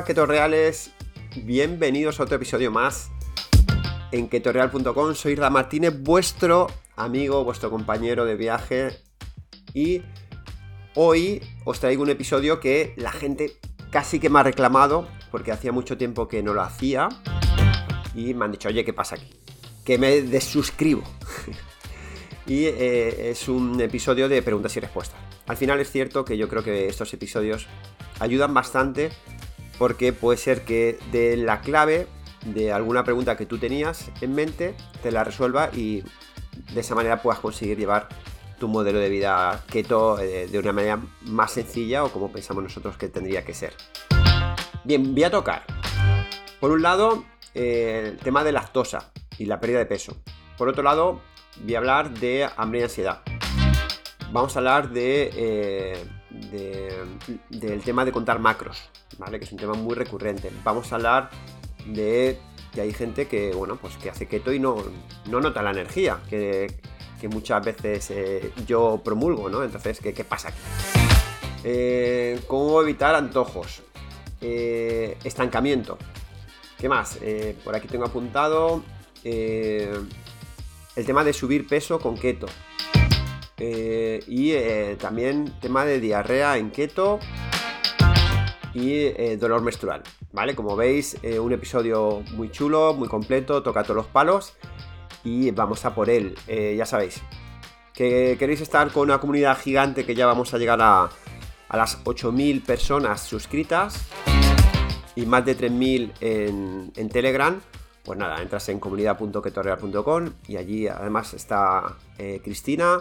Hola, 0.00 0.06
ketorreales. 0.06 0.92
Bienvenidos 1.44 2.20
a 2.20 2.22
otro 2.22 2.36
episodio 2.36 2.70
más 2.70 3.10
en 4.12 4.30
ketorreal.com. 4.30 5.14
Soy 5.14 5.34
Ra 5.34 5.50
Martínez, 5.50 5.92
vuestro 6.00 6.68
amigo, 6.96 7.44
vuestro 7.44 7.68
compañero 7.68 8.24
de 8.24 8.34
viaje. 8.34 8.96
Y 9.74 10.00
hoy 10.94 11.42
os 11.66 11.80
traigo 11.80 12.02
un 12.02 12.08
episodio 12.08 12.60
que 12.60 12.94
la 12.96 13.12
gente 13.12 13.58
casi 13.90 14.18
que 14.20 14.30
me 14.30 14.38
ha 14.38 14.42
reclamado, 14.42 15.06
porque 15.30 15.52
hacía 15.52 15.70
mucho 15.70 15.98
tiempo 15.98 16.28
que 16.28 16.42
no 16.42 16.54
lo 16.54 16.62
hacía. 16.62 17.10
Y 18.14 18.32
me 18.32 18.46
han 18.46 18.52
dicho, 18.52 18.70
oye, 18.70 18.86
¿qué 18.86 18.94
pasa 18.94 19.16
aquí? 19.16 19.28
Que 19.84 19.98
me 19.98 20.22
desuscribo. 20.22 21.02
y 22.46 22.64
eh, 22.64 23.32
es 23.32 23.50
un 23.50 23.78
episodio 23.82 24.30
de 24.30 24.40
preguntas 24.40 24.74
y 24.78 24.80
respuestas. 24.80 25.20
Al 25.46 25.58
final 25.58 25.78
es 25.78 25.90
cierto 25.90 26.24
que 26.24 26.38
yo 26.38 26.48
creo 26.48 26.64
que 26.64 26.88
estos 26.88 27.12
episodios 27.12 27.66
ayudan 28.18 28.54
bastante 28.54 29.10
porque 29.80 30.12
puede 30.12 30.36
ser 30.36 30.62
que 30.66 30.98
de 31.10 31.38
la 31.38 31.62
clave 31.62 32.06
de 32.44 32.70
alguna 32.70 33.02
pregunta 33.02 33.38
que 33.38 33.46
tú 33.46 33.56
tenías 33.56 34.10
en 34.20 34.34
mente 34.34 34.74
te 35.02 35.10
la 35.10 35.24
resuelva 35.24 35.70
y 35.72 36.04
de 36.74 36.80
esa 36.80 36.94
manera 36.94 37.22
puedas 37.22 37.40
conseguir 37.40 37.78
llevar 37.78 38.06
tu 38.58 38.68
modelo 38.68 38.98
de 38.98 39.08
vida 39.08 39.64
keto 39.72 40.18
eh, 40.18 40.48
de 40.48 40.58
una 40.58 40.74
manera 40.74 41.00
más 41.22 41.52
sencilla 41.52 42.04
o 42.04 42.12
como 42.12 42.30
pensamos 42.30 42.62
nosotros 42.62 42.98
que 42.98 43.08
tendría 43.08 43.42
que 43.42 43.54
ser. 43.54 43.72
Bien, 44.84 45.14
voy 45.14 45.24
a 45.24 45.30
tocar. 45.30 45.64
Por 46.60 46.72
un 46.72 46.82
lado, 46.82 47.24
eh, 47.54 48.02
el 48.04 48.18
tema 48.18 48.44
de 48.44 48.52
lactosa 48.52 49.10
y 49.38 49.46
la 49.46 49.60
pérdida 49.60 49.78
de 49.78 49.86
peso. 49.86 50.14
Por 50.58 50.68
otro 50.68 50.82
lado, 50.82 51.22
voy 51.64 51.74
a 51.74 51.78
hablar 51.78 52.10
de 52.10 52.46
hambre 52.58 52.80
y 52.80 52.82
ansiedad. 52.82 53.22
Vamos 54.30 54.54
a 54.56 54.58
hablar 54.58 54.90
de, 54.90 55.30
eh, 55.34 56.04
del 57.48 57.80
tema 57.80 58.04
de 58.04 58.12
contar 58.12 58.40
macros, 58.40 58.90
¿vale? 59.20 59.38
Que 59.38 59.44
es 59.44 59.52
un 59.52 59.58
tema 59.58 59.74
muy 59.74 59.94
recurrente. 59.94 60.50
Vamos 60.64 60.92
a 60.92 60.96
hablar 60.96 61.30
de 61.86 62.38
que 62.72 62.80
hay 62.80 62.92
gente 62.92 63.28
que, 63.28 63.52
bueno, 63.52 63.76
pues 63.76 63.96
que 63.96 64.10
hace 64.10 64.26
keto 64.26 64.52
y 64.52 64.58
no, 64.58 64.76
no 65.26 65.40
nota 65.40 65.62
la 65.62 65.70
energía 65.70 66.18
que, 66.28 66.66
muchas 67.30 67.62
veces 67.62 68.10
eh, 68.10 68.50
yo 68.66 69.02
promulgo, 69.04 69.50
¿no? 69.50 69.62
Entonces, 69.62 70.00
¿qué, 70.00 70.24
pasa 70.24 70.48
aquí? 70.48 70.58
Eh, 71.64 72.40
¿Cómo 72.46 72.80
evitar 72.80 73.14
antojos? 73.14 73.82
estancamiento. 74.40 75.98
¿Qué 76.78 76.88
más? 76.88 77.18
por 77.62 77.76
aquí 77.76 77.88
tengo 77.88 78.06
apuntado 78.06 78.82
el 79.22 80.06
tema 81.04 81.24
de 81.24 81.34
subir 81.34 81.66
peso 81.66 81.98
con 81.98 82.16
keto. 82.16 82.46
Eh, 83.62 84.24
y 84.26 84.52
eh, 84.52 84.96
también 84.98 85.52
tema 85.60 85.84
de 85.84 86.00
diarrea 86.00 86.56
en 86.56 86.70
keto 86.70 87.20
y 88.74 88.92
eh, 88.92 89.36
dolor 89.38 89.62
menstrual. 89.62 90.02
¿Vale? 90.32 90.54
Como 90.54 90.76
veis, 90.76 91.16
un 91.40 91.52
episodio 91.52 92.22
muy 92.34 92.50
chulo, 92.50 92.94
muy 92.94 93.08
completo, 93.08 93.62
toca 93.62 93.82
todos 93.82 93.96
los 93.96 94.06
palos 94.06 94.54
y 95.24 95.50
vamos 95.50 95.84
a 95.84 95.94
por 95.94 96.08
él. 96.08 96.36
ya 96.46 96.86
sabéis, 96.86 97.20
que 97.92 98.36
queréis 98.38 98.60
estar 98.60 98.90
con 98.92 99.02
una 99.02 99.18
comunidad 99.18 99.58
gigante 99.58 100.06
que 100.06 100.14
ya 100.14 100.26
vamos 100.26 100.54
a 100.54 100.58
llegar 100.58 100.80
a, 100.80 101.10
a 101.68 101.76
las 101.76 102.04
8.000 102.04 102.64
personas 102.64 103.22
suscritas 103.22 104.06
y 105.16 105.26
más 105.26 105.44
de 105.44 105.58
3.000 105.58 106.12
en, 106.20 106.92
en 106.96 107.08
Telegram 107.08 107.60
pues 108.04 108.18
nada, 108.18 108.40
entras 108.40 108.68
en 108.68 108.80
comunidad.ketorreal.com 108.80 110.30
y 110.48 110.56
allí 110.56 110.88
además 110.88 111.34
está 111.34 111.96
eh, 112.18 112.40
Cristina, 112.42 112.98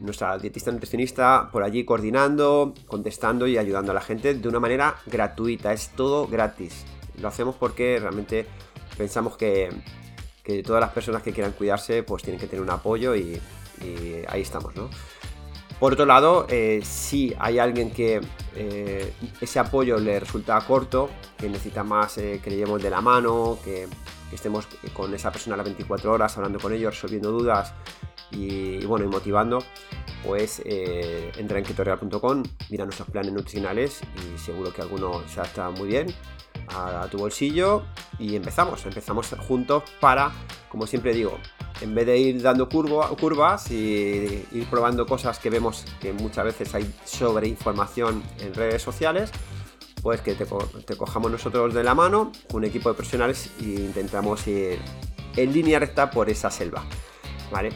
nuestra 0.00 0.36
dietista 0.38 0.72
nutricionista, 0.72 1.48
por 1.52 1.62
allí 1.62 1.84
coordinando, 1.84 2.74
contestando 2.86 3.46
y 3.46 3.58
ayudando 3.58 3.92
a 3.92 3.94
la 3.94 4.00
gente 4.00 4.34
de 4.34 4.48
una 4.48 4.60
manera 4.60 4.96
gratuita. 5.06 5.72
Es 5.72 5.90
todo 5.90 6.26
gratis. 6.26 6.84
Lo 7.20 7.28
hacemos 7.28 7.54
porque 7.56 7.98
realmente 8.00 8.46
pensamos 8.96 9.36
que, 9.36 9.70
todas 10.66 10.80
las 10.80 10.90
personas 10.90 11.22
que 11.22 11.32
quieran 11.32 11.52
cuidarse 11.52 12.02
pues 12.02 12.24
tienen 12.24 12.40
que 12.40 12.48
tener 12.48 12.60
un 12.60 12.70
apoyo 12.70 13.14
y, 13.14 13.40
ahí 14.28 14.42
estamos, 14.42 14.74
¿no? 14.74 14.90
Por 15.78 15.94
otro 15.94 16.04
lado, 16.04 16.46
eh, 16.50 16.80
si 16.82 17.34
hay 17.38 17.58
alguien 17.58 17.90
que 17.90 18.20
eh, 18.54 19.12
ese 19.40 19.58
apoyo 19.58 19.98
le 19.98 20.20
resulta 20.20 20.60
corto, 20.60 21.08
que 21.38 21.48
necesita 21.48 21.84
más 21.84 22.14
que 22.16 22.42
le 22.44 22.56
llevemos 22.56 22.82
de 22.82 22.90
la 22.90 23.00
mano, 23.00 23.58
que 23.64 23.86
que 24.30 24.36
estemos 24.36 24.68
con 24.94 25.12
esa 25.12 25.30
persona 25.32 25.56
las 25.56 25.66
24 25.66 26.12
horas 26.12 26.36
hablando 26.36 26.60
con 26.60 26.72
ellos, 26.72 26.94
resolviendo 26.94 27.32
dudas 27.32 27.74
y, 28.30 28.84
bueno, 28.86 29.04
y 29.04 29.08
motivando, 29.08 29.62
pues 30.24 30.62
eh, 30.64 31.32
entra 31.36 31.58
en 31.58 31.64
ketorial.com, 31.64 32.42
mira 32.70 32.84
nuestros 32.84 33.08
planes 33.08 33.32
nutricionales 33.32 34.00
y 34.16 34.38
seguro 34.38 34.72
que 34.72 34.82
alguno 34.82 35.22
se 35.28 35.40
adapta 35.40 35.70
muy 35.70 35.88
bien 35.88 36.14
a, 36.74 37.06
tu 37.10 37.18
bolsillo 37.18 37.84
y 38.18 38.36
empezamos, 38.36 38.84
empezamos 38.86 39.28
juntos 39.46 39.82
para, 40.00 40.30
como 40.68 40.86
siempre 40.86 41.14
digo, 41.14 41.38
en 41.80 41.94
vez 41.94 42.06
de 42.06 42.18
ir 42.18 42.42
dando 42.42 42.68
curvas 42.68 43.70
y 43.70 44.46
ir 44.52 44.66
probando 44.68 45.06
cosas 45.06 45.38
que 45.38 45.50
vemos 45.50 45.84
que 46.00 46.12
muchas 46.12 46.44
veces 46.44 46.74
hay 46.74 46.92
sobre 47.04 47.48
información 47.48 48.22
en 48.40 48.54
redes 48.54 48.82
sociales, 48.82 49.30
pues 50.02 50.20
que 50.20 50.34
te, 50.34 50.46
cojamos 50.96 51.30
nosotros 51.30 51.74
de 51.74 51.82
la 51.82 51.94
mano, 51.94 52.32
un 52.52 52.64
equipo 52.64 52.88
de 52.88 52.94
profesionales 52.94 53.50
e 53.60 53.64
intentamos 53.64 54.46
ir 54.46 54.78
en 55.36 55.52
línea 55.52 55.78
recta 55.78 56.10
por 56.10 56.30
esa 56.30 56.50
selva. 56.50 56.84
¿Vale? 57.50 57.70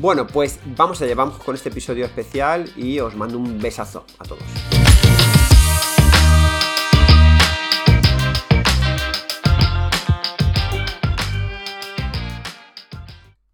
Bueno, 0.00 0.26
pues 0.26 0.58
vamos 0.76 1.00
allá, 1.02 1.14
vamos 1.14 1.38
con 1.38 1.54
este 1.54 1.68
episodio 1.68 2.04
especial 2.04 2.68
y 2.76 2.98
os 2.98 3.14
mando 3.14 3.38
un 3.38 3.60
besazo 3.60 4.04
a 4.18 4.24
todos. 4.24 4.42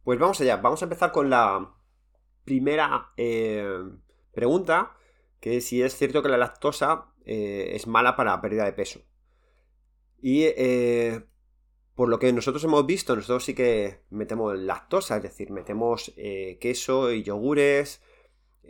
Pues 0.03 0.19
vamos 0.19 0.41
allá, 0.41 0.56
vamos 0.56 0.81
a 0.81 0.87
empezar 0.87 1.12
con 1.12 1.28
la 1.28 1.75
primera 2.45 3.12
eh, 3.19 3.69
pregunta, 4.33 4.97
que 5.41 5.61
si 5.61 5.83
es 5.83 5.95
cierto 5.95 6.22
que 6.22 6.31
la 6.31 6.39
lactosa 6.39 7.12
eh, 7.27 7.72
es 7.75 7.87
mala 7.87 8.17
para 8.17 8.31
la 8.31 8.41
pérdida 8.41 8.65
de 8.65 8.72
peso. 8.72 9.01
Y 10.22 10.45
eh, 10.45 11.22
por 12.00 12.09
lo 12.09 12.19
que 12.19 12.33
nosotros 12.33 12.65
hemos 12.65 12.87
visto, 12.87 13.15
nosotros 13.15 13.44
sí 13.44 13.53
que 13.53 14.00
metemos 14.09 14.56
lactosa, 14.56 15.19
es 15.19 15.22
decir, 15.22 15.50
metemos 15.50 16.15
eh, 16.16 16.56
queso 16.59 17.12
y 17.12 17.22
yogures. 17.22 18.00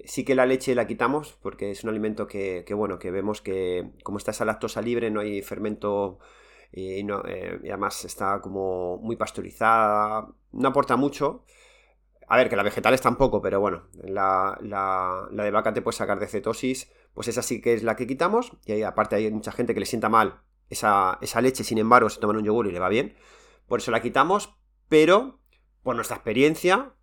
Sí 0.04 0.24
que 0.24 0.34
la 0.34 0.46
leche 0.46 0.74
la 0.74 0.88
quitamos 0.88 1.38
porque 1.40 1.70
es 1.70 1.84
un 1.84 1.90
alimento 1.90 2.26
que, 2.26 2.64
bueno, 2.74 2.98
que 2.98 3.12
vemos 3.12 3.40
que 3.40 3.92
como 4.02 4.18
está 4.18 4.32
esa 4.32 4.44
lactosa 4.44 4.82
libre, 4.82 5.12
no 5.12 5.20
hay 5.20 5.42
fermento 5.42 6.18
y, 6.72 7.08
además 7.08 8.04
está 8.04 8.40
como 8.40 8.98
muy 8.98 9.14
pasteurizada, 9.14 10.26
no 10.50 10.68
aporta 10.68 10.96
mucho. 10.96 11.44
A 12.26 12.36
ver, 12.36 12.48
que 12.48 12.56
la 12.56 12.64
vegetales 12.64 13.00
tampoco, 13.00 13.40
pero 13.40 13.60
bueno, 13.60 13.84
la, 14.02 14.58
la, 14.60 15.28
la 15.30 15.44
de 15.44 15.50
vaca 15.52 15.72
te 15.72 15.82
puede 15.82 15.96
sacar 15.96 16.18
de 16.18 16.26
cetosis 16.26 16.90
pues 17.14 17.28
esa 17.28 17.42
sí 17.42 17.60
que 17.60 17.74
es 17.74 17.84
la 17.84 17.94
que 17.94 18.08
quitamos. 18.08 18.50
Y 18.66 18.72
ahí, 18.72 18.82
aparte, 18.82 19.14
hay 19.14 19.30
mucha 19.30 19.52
gente 19.52 19.72
que 19.72 19.78
le 19.78 19.86
sienta 19.86 20.08
mal 20.08 20.42
esa, 20.70 21.18
leche, 21.42 21.64
sin 21.64 21.78
embargo, 21.78 22.08
se 22.08 22.20
toman 22.20 22.36
un 22.36 22.44
yogur 22.44 22.66
y 22.66 22.72
le 22.72 22.78
va 22.78 22.88
bien. 22.88 23.16
Por 23.66 23.80
eso 23.80 23.90
la 23.90 24.00
quitamos, 24.00 24.54
pero 24.88 25.40
por 25.82 25.96
nuestra 25.96 26.16
experiencia, 26.16 26.94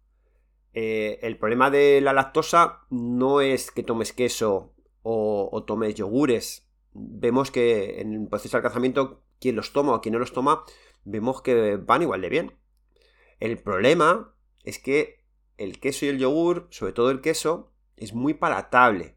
eh, 0.74 1.20
el 1.22 1.38
problema 1.38 1.70
de 1.70 2.02
la 2.02 2.14
lactosa 2.14 2.82
no 2.90 3.42
es 3.42 3.72
que 3.72 3.84
tomes 3.84 4.14
queso 4.14 4.74
o, 5.04 5.64
tomes 5.68 5.96
yogures. 5.96 6.68
Vemos 6.94 7.52
que 7.52 8.02
en 8.02 8.14
el 8.14 8.28
proceso 8.28 8.58
de 8.58 8.60
alcanzamiento, 8.60 9.24
quien 9.40 9.56
los 9.56 9.74
toma 9.74 9.94
o 9.94 10.02
quien 10.02 10.14
no 10.14 10.20
los 10.20 10.34
toma, 10.34 10.64
vemos 11.04 11.42
que 11.42 11.76
van 11.78 12.02
igual 12.02 12.22
de 12.22 12.30
bien. 12.30 12.58
El 13.40 13.62
problema 13.62 14.34
es 14.64 14.80
que 14.80 15.24
el 15.58 15.80
queso 15.80 16.06
y 16.06 16.10
el 16.10 16.20
yogur, 16.20 16.68
sobre 16.72 16.94
todo 16.94 17.12
el 17.12 17.22
queso, 17.22 17.72
es 17.96 18.14
muy 18.14 18.34
palatable. 18.34 19.16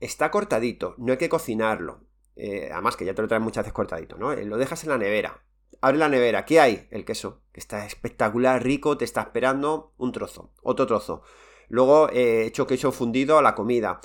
Está 0.00 0.30
cortadito, 0.30 0.94
no 0.98 1.12
hay 1.12 1.18
que 1.18 1.28
cocinarlo. 1.28 2.07
Eh, 2.40 2.68
además 2.72 2.96
que 2.96 3.04
ya 3.04 3.14
te 3.14 3.20
lo 3.20 3.26
traen 3.26 3.42
muchas 3.42 3.64
veces 3.64 3.72
cortadito, 3.72 4.16
¿no? 4.16 4.32
Eh, 4.32 4.44
lo 4.44 4.56
dejas 4.58 4.84
en 4.84 4.90
la 4.90 4.98
nevera. 4.98 5.42
Abre 5.80 5.98
la 5.98 6.08
nevera, 6.08 6.44
¿qué 6.44 6.60
hay? 6.60 6.86
El 6.92 7.04
queso, 7.04 7.42
que 7.52 7.58
está 7.58 7.84
espectacular, 7.84 8.62
rico, 8.62 8.96
te 8.96 9.04
está 9.04 9.22
esperando 9.22 9.92
un 9.98 10.12
trozo, 10.12 10.52
otro 10.62 10.86
trozo. 10.86 11.22
Luego 11.68 12.08
he 12.10 12.42
eh, 12.42 12.46
hecho 12.46 12.68
queso 12.68 12.92
fundido 12.92 13.38
a 13.38 13.42
la 13.42 13.56
comida. 13.56 14.00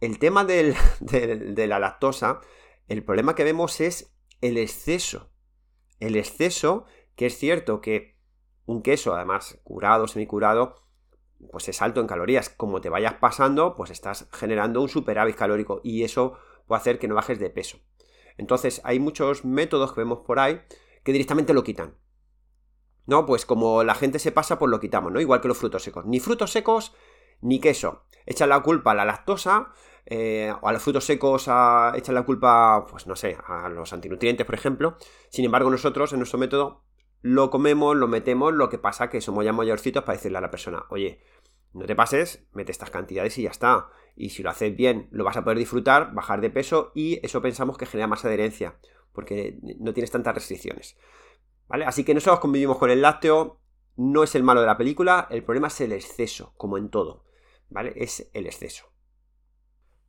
El 0.00 0.18
tema 0.18 0.44
de 1.00 1.66
la 1.68 1.78
lactosa, 1.78 2.40
el 2.88 3.04
problema 3.04 3.34
que 3.34 3.44
vemos 3.44 3.80
es 3.82 4.16
el 4.40 4.56
exceso. 4.56 5.30
El 6.00 6.16
exceso, 6.16 6.86
que 7.16 7.26
es 7.26 7.36
cierto 7.36 7.82
que 7.82 8.16
un 8.64 8.82
queso, 8.82 9.14
además 9.14 9.60
curado, 9.62 10.08
semicurado, 10.08 10.86
pues 11.50 11.68
es 11.68 11.82
alto 11.82 12.00
en 12.00 12.06
calorías. 12.06 12.48
Como 12.48 12.80
te 12.80 12.88
vayas 12.88 13.14
pasando, 13.14 13.74
pues 13.76 13.90
estás 13.90 14.28
generando 14.32 14.80
un 14.80 14.88
superávit 14.88 15.36
calórico 15.36 15.82
y 15.84 16.02
eso 16.02 16.38
puede 16.66 16.80
hacer 16.80 16.98
que 16.98 17.08
no 17.08 17.14
bajes 17.14 17.38
de 17.38 17.50
peso. 17.50 17.78
Entonces, 18.36 18.80
hay 18.84 18.98
muchos 18.98 19.44
métodos 19.44 19.92
que 19.92 20.00
vemos 20.00 20.20
por 20.26 20.38
ahí 20.38 20.60
que 21.04 21.12
directamente 21.12 21.54
lo 21.54 21.64
quitan. 21.64 21.96
¿No? 23.06 23.26
Pues 23.26 23.44
como 23.44 23.82
la 23.82 23.94
gente 23.94 24.18
se 24.18 24.32
pasa, 24.32 24.58
pues 24.58 24.70
lo 24.70 24.80
quitamos, 24.80 25.12
¿no? 25.12 25.20
Igual 25.20 25.40
que 25.40 25.48
los 25.48 25.58
frutos 25.58 25.82
secos. 25.82 26.06
Ni 26.06 26.20
frutos 26.20 26.52
secos, 26.52 26.94
ni 27.40 27.60
queso. 27.60 28.04
Echan 28.26 28.48
la 28.48 28.60
culpa 28.60 28.92
a 28.92 28.94
la 28.94 29.04
lactosa 29.04 29.72
eh, 30.06 30.52
o 30.60 30.68
a 30.68 30.72
los 30.72 30.82
frutos 30.82 31.04
secos 31.04 31.48
a 31.48 31.92
la 32.06 32.22
culpa, 32.22 32.86
pues 32.88 33.06
no 33.06 33.16
sé, 33.16 33.36
a 33.44 33.68
los 33.68 33.92
antinutrientes, 33.92 34.46
por 34.46 34.54
ejemplo. 34.54 34.96
Sin 35.30 35.44
embargo, 35.44 35.70
nosotros 35.70 36.12
en 36.12 36.20
nuestro 36.20 36.38
método 36.38 36.84
lo 37.20 37.50
comemos, 37.50 37.96
lo 37.96 38.08
metemos, 38.08 38.52
lo 38.52 38.68
que 38.68 38.78
pasa 38.78 39.08
que 39.08 39.20
somos 39.20 39.44
ya 39.44 39.52
mayorcitos 39.52 40.04
para 40.04 40.16
decirle 40.16 40.38
a 40.38 40.40
la 40.40 40.50
persona, 40.50 40.84
oye, 40.90 41.22
no 41.72 41.86
te 41.86 41.94
pases, 41.94 42.46
mete 42.52 42.72
estas 42.72 42.90
cantidades 42.90 43.38
y 43.38 43.42
ya 43.42 43.50
está. 43.50 43.88
Y 44.14 44.30
si 44.30 44.42
lo 44.42 44.50
haces 44.50 44.76
bien, 44.76 45.08
lo 45.10 45.24
vas 45.24 45.36
a 45.36 45.44
poder 45.44 45.58
disfrutar, 45.58 46.12
bajar 46.14 46.40
de 46.40 46.50
peso 46.50 46.92
y 46.94 47.24
eso 47.24 47.42
pensamos 47.42 47.78
que 47.78 47.86
genera 47.86 48.06
más 48.06 48.24
adherencia, 48.24 48.78
porque 49.12 49.58
no 49.78 49.92
tienes 49.92 50.10
tantas 50.10 50.34
restricciones. 50.34 50.96
¿Vale? 51.68 51.84
Así 51.84 52.04
que 52.04 52.14
nosotros 52.14 52.40
convivimos 52.40 52.78
con 52.78 52.90
el 52.90 53.02
lácteo, 53.02 53.60
no 53.96 54.22
es 54.22 54.34
el 54.34 54.42
malo 54.42 54.60
de 54.60 54.66
la 54.66 54.76
película, 54.76 55.26
el 55.30 55.42
problema 55.42 55.68
es 55.68 55.80
el 55.80 55.92
exceso, 55.92 56.54
como 56.56 56.76
en 56.78 56.90
todo. 56.90 57.24
¿Vale? 57.70 57.94
Es 57.96 58.30
el 58.34 58.46
exceso. 58.46 58.92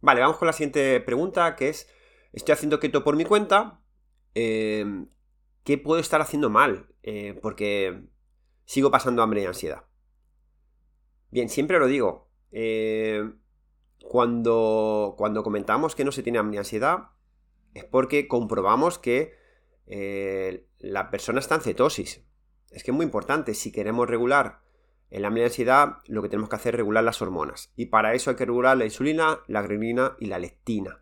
Vale, 0.01 0.19
vamos 0.19 0.37
con 0.37 0.47
la 0.47 0.53
siguiente 0.53 0.99
pregunta, 0.99 1.55
que 1.55 1.69
es, 1.69 1.89
estoy 2.33 2.53
haciendo 2.53 2.79
keto 2.79 3.05
por 3.05 3.15
mi 3.15 3.23
cuenta, 3.23 3.79
eh, 4.35 4.85
¿qué 5.63 5.77
puedo 5.77 6.01
estar 6.01 6.19
haciendo 6.19 6.49
mal? 6.49 6.87
Eh, 7.03 7.39
porque 7.41 8.03
sigo 8.65 8.91
pasando 8.91 9.23
hambre 9.23 9.41
y 9.41 9.45
ansiedad. 9.45 9.85
Bien, 11.31 11.49
siempre 11.49 11.79
lo 11.79 11.87
digo, 11.87 12.29
eh, 12.51 13.23
cuando, 14.03 15.15
cuando 15.17 15.43
comentamos 15.43 15.95
que 15.95 16.05
no 16.05 16.11
se 16.11 16.23
tiene 16.23 16.37
hambre 16.37 16.57
y 16.57 16.59
ansiedad, 16.59 17.09
es 17.73 17.85
porque 17.85 18.27
comprobamos 18.27 18.99
que 18.99 19.33
la 20.79 21.09
persona 21.09 21.39
está 21.39 21.55
en 21.55 21.61
cetosis. 21.61 22.21
Es 22.71 22.83
que 22.83 22.91
es 22.91 22.95
muy 22.95 23.05
importante, 23.05 23.53
si 23.53 23.71
queremos 23.71 24.09
regular 24.09 24.63
en 25.13 25.21
la 25.21 25.27
ansiedad 25.27 25.97
lo 26.07 26.23
que 26.23 26.29
tenemos 26.29 26.49
que 26.49 26.55
hacer 26.55 26.73
es 26.73 26.79
regular 26.79 27.03
las 27.03 27.21
hormonas. 27.21 27.71
Y 27.75 27.85
para 27.85 28.15
eso 28.15 28.31
hay 28.31 28.35
que 28.35 28.45
regular 28.45 28.75
la 28.75 28.85
insulina, 28.85 29.41
la 29.47 29.61
grelina 29.61 30.17
y 30.19 30.25
la 30.25 30.39
lectina. 30.39 30.99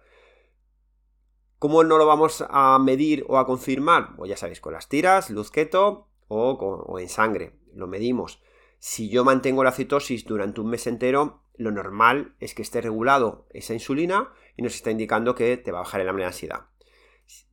¿Cómo 1.60 1.84
no 1.86 1.98
lo 1.98 2.06
vamos 2.06 2.44
a 2.50 2.78
medir 2.80 3.24
o 3.30 3.38
a 3.38 3.46
confirmar? 3.46 4.16
Pues 4.18 4.30
ya 4.30 4.36
sabéis, 4.36 4.60
con 4.60 4.74
las 4.74 4.90
tiras, 4.90 5.30
luz 5.30 5.50
keto 5.50 6.10
o, 6.28 6.52
o 6.52 7.00
en 7.00 7.08
sangre. 7.08 7.54
Lo 7.74 7.88
medimos. 7.88 8.42
Si 8.80 9.10
yo 9.10 9.24
mantengo 9.24 9.64
la 9.64 9.72
cetosis 9.72 10.26
durante 10.26 10.60
un 10.60 10.72
mes 10.72 10.88
entero, 10.88 11.44
lo 11.62 11.72
normal 11.72 12.36
es 12.40 12.54
que 12.54 12.62
esté 12.62 12.82
regulado 12.82 13.48
esa 13.52 13.74
insulina 13.74 14.34
y 14.58 14.64
nos 14.64 14.76
está 14.76 14.92
indicando 14.92 15.36
que 15.36 15.58
te 15.58 15.72
va 15.72 15.80
a 15.80 15.84
bajar 15.84 16.02
el 16.02 16.10
hambre 16.10 16.24
de 16.24 16.28
ansiedad. 16.28 16.66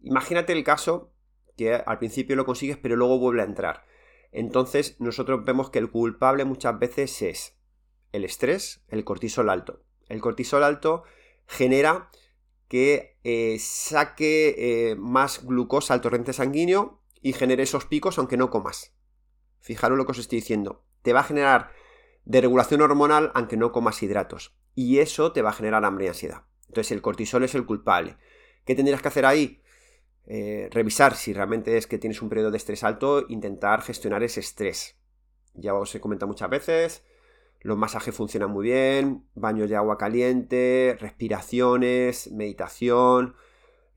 Imagínate 0.00 0.52
el 0.52 0.64
caso 0.64 1.12
que 1.56 1.74
al 1.74 1.98
principio 1.98 2.36
lo 2.36 2.46
consigues 2.46 2.76
pero 2.76 2.96
luego 2.96 3.18
vuelve 3.18 3.42
a 3.42 3.46
entrar. 3.46 3.84
Entonces 4.32 4.96
nosotros 5.00 5.44
vemos 5.44 5.70
que 5.70 5.78
el 5.78 5.90
culpable 5.90 6.44
muchas 6.44 6.78
veces 6.78 7.22
es 7.22 7.58
el 8.12 8.24
estrés, 8.24 8.84
el 8.88 9.04
cortisol 9.04 9.50
alto. 9.50 9.84
El 10.08 10.20
cortisol 10.20 10.64
alto 10.64 11.04
genera 11.46 12.10
que 12.68 13.18
eh, 13.24 13.58
saque 13.58 14.54
eh, 14.90 14.96
más 14.96 15.44
glucosa 15.44 15.94
al 15.94 16.00
torrente 16.00 16.32
sanguíneo 16.32 17.00
y 17.20 17.32
genere 17.32 17.62
esos 17.62 17.86
picos 17.86 18.18
aunque 18.18 18.36
no 18.36 18.50
comas. 18.50 18.94
Fijaros 19.60 19.98
lo 19.98 20.06
que 20.06 20.12
os 20.12 20.18
estoy 20.18 20.40
diciendo. 20.40 20.84
Te 21.02 21.12
va 21.12 21.20
a 21.20 21.24
generar 21.24 21.72
deregulación 22.28 22.82
hormonal 22.82 23.32
aunque 23.34 23.56
no 23.56 23.72
comas 23.72 24.02
hidratos. 24.02 24.54
Y 24.74 24.98
eso 24.98 25.32
te 25.32 25.42
va 25.42 25.50
a 25.50 25.54
generar 25.54 25.84
hambre 25.84 26.04
y 26.04 26.08
ansiedad. 26.08 26.44
Entonces 26.68 26.92
el 26.92 27.02
cortisol 27.02 27.42
es 27.42 27.54
el 27.54 27.66
culpable. 27.66 28.16
¿Qué 28.64 28.74
tendrías 28.74 29.02
que 29.02 29.08
hacer 29.08 29.26
ahí? 29.26 29.62
Eh, 30.26 30.68
revisar 30.70 31.16
si 31.16 31.32
realmente 31.32 31.78
es 31.78 31.86
que 31.86 31.96
tienes 31.98 32.20
un 32.20 32.28
periodo 32.28 32.50
de 32.50 32.58
estrés 32.58 32.84
alto, 32.84 33.24
intentar 33.28 33.80
gestionar 33.80 34.22
ese 34.22 34.40
estrés. 34.40 34.98
Ya 35.54 35.74
os 35.74 35.94
he 35.94 36.00
comentado 36.00 36.28
muchas 36.28 36.50
veces, 36.50 37.02
los 37.60 37.78
masajes 37.78 38.14
funcionan 38.14 38.50
muy 38.50 38.66
bien, 38.66 39.26
baños 39.34 39.70
de 39.70 39.76
agua 39.76 39.96
caliente, 39.96 40.96
respiraciones, 41.00 42.30
meditación, 42.30 43.34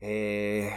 eh, 0.00 0.72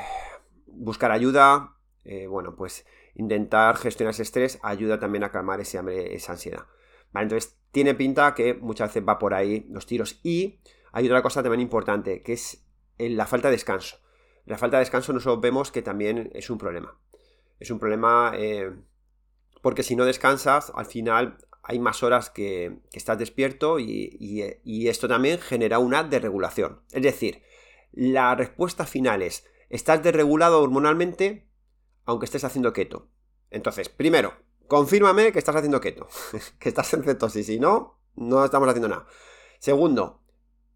buscar 0.68 1.12
ayuda, 1.12 1.78
eh, 2.04 2.28
bueno, 2.28 2.56
pues 2.58 2.86
intentar 3.16 3.78
gestionar 3.78 4.12
ese 4.12 4.24
estrés 4.24 4.60
ayuda 4.62 5.00
también 5.00 5.24
a 5.24 5.32
calmar 5.32 5.62
ese 5.62 5.78
hambre, 5.78 6.14
esa 6.14 6.34
ansiedad. 6.34 6.66
Entonces 7.14 7.58
tiene 7.72 7.94
pinta 7.94 8.34
que 8.34 8.54
muchas 8.54 8.90
veces 8.90 9.08
va 9.08 9.20
por 9.20 9.34
ahí 9.34 9.66
los 9.70 9.86
tiros. 9.86 10.20
Y 10.24 10.60
hay 10.92 11.06
otra 11.06 11.22
cosa 11.22 11.44
también 11.44 11.62
importante, 11.62 12.22
que 12.24 12.34
es 12.34 12.66
la 12.98 13.26
falta 13.26 13.50
de 13.50 13.54
descanso. 13.54 13.98
La 14.46 14.58
falta 14.58 14.78
de 14.78 14.82
descanso 14.82 15.14
nosotros 15.14 15.42
vemos 15.42 15.72
que 15.72 15.82
también 15.82 16.30
es 16.34 16.50
un 16.50 16.58
problema. 16.58 17.00
Es 17.60 17.72
un 17.72 17.80
problema 17.80 18.34
eh, 18.36 18.72
porque 19.62 19.84
si 19.84 19.96
no 19.96 20.06
descansas, 20.06 20.72
al 20.76 20.86
final 20.86 21.38
hay 21.64 21.80
más 21.80 22.04
horas 22.04 22.30
que, 22.30 22.78
estás 22.94 23.18
despierto 23.18 23.80
y, 23.80 24.88
esto 24.88 25.08
también 25.08 25.40
genera 25.40 25.80
una 25.80 26.04
desregulación. 26.04 26.82
Es 26.92 27.02
decir, 27.02 27.42
la 27.92 28.36
respuesta 28.36 28.86
final 28.86 29.24
es, 29.24 29.48
estás 29.70 30.04
desregulado 30.04 30.62
hormonalmente 30.62 31.48
aunque 32.06 32.26
estés 32.26 32.44
haciendo 32.44 32.74
keto. 32.74 33.10
Entonces, 33.50 33.90
primero, 33.90 34.34
confírmame 34.68 35.32
que 35.32 35.40
estás 35.40 35.56
haciendo 35.56 35.82
keto, 35.82 36.08
que 36.60 36.70
estás 36.70 36.94
en 36.94 37.04
cetosis. 37.04 37.46
Si 37.46 37.60
no, 37.60 38.00
no 38.16 38.46
estamos 38.46 38.68
haciendo 38.68 38.90
nada. 38.90 39.08
Segundo, 39.60 40.22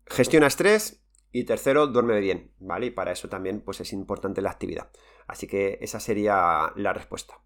gestiona 0.05 0.47
estrés 0.47 1.03
y 1.31 1.43
tercero, 1.43 1.87
duerme 1.87 2.19
bien, 2.19 2.53
¿vale? 2.59 2.87
Y 2.87 2.91
para 2.91 3.11
eso 3.11 3.29
también 3.29 3.61
pues 3.61 3.81
es 3.81 3.93
importante 3.93 4.41
la 4.41 4.51
actividad. 4.51 4.89
Así 5.27 5.47
que 5.47 5.77
esa 5.81 5.99
sería 5.99 6.73
la 6.75 6.93
respuesta. 6.93 7.39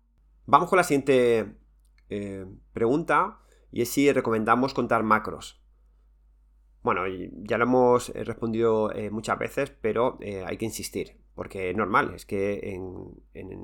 Vamos 0.45 0.69
con 0.69 0.78
la 0.78 0.84
siguiente 0.84 1.57
eh, 2.10 2.46
pregunta 2.74 3.39
y 3.72 3.81
es 3.81 3.89
si 3.89 4.12
recomendamos 4.12 4.74
contar 4.74 5.04
macros. 5.04 5.62
Bueno, 6.81 7.04
ya 7.44 7.57
lo 7.57 7.63
hemos 7.63 8.10
eh, 8.10 8.24
respondido 8.24 8.92
eh, 8.92 9.10
muchas 9.10 9.39
veces, 9.39 9.72
pero 9.81 10.19
hay 10.46 10.57
que 10.57 10.66
insistir, 10.66 11.18
porque 11.34 11.69
es 11.69 11.78
normal, 11.78 12.13
es 12.13 12.25
que 12.25 12.74
en, 12.74 13.63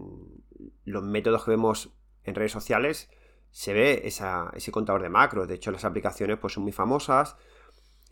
los 0.86 1.04
métodos 1.04 1.44
que 1.44 1.52
vemos 1.52 1.94
en 2.24 2.36
redes 2.36 2.52
sociales 2.52 3.10
se 3.52 3.74
ve 3.74 4.02
ese 4.06 4.72
contador 4.72 5.02
de 5.02 5.10
macros. 5.10 5.48
De 5.48 5.56
hecho, 5.56 5.72
las 5.72 5.86
aplicaciones 5.86 6.38
pues, 6.38 6.54
son 6.54 6.64
muy 6.64 6.72
famosas. 6.72 7.36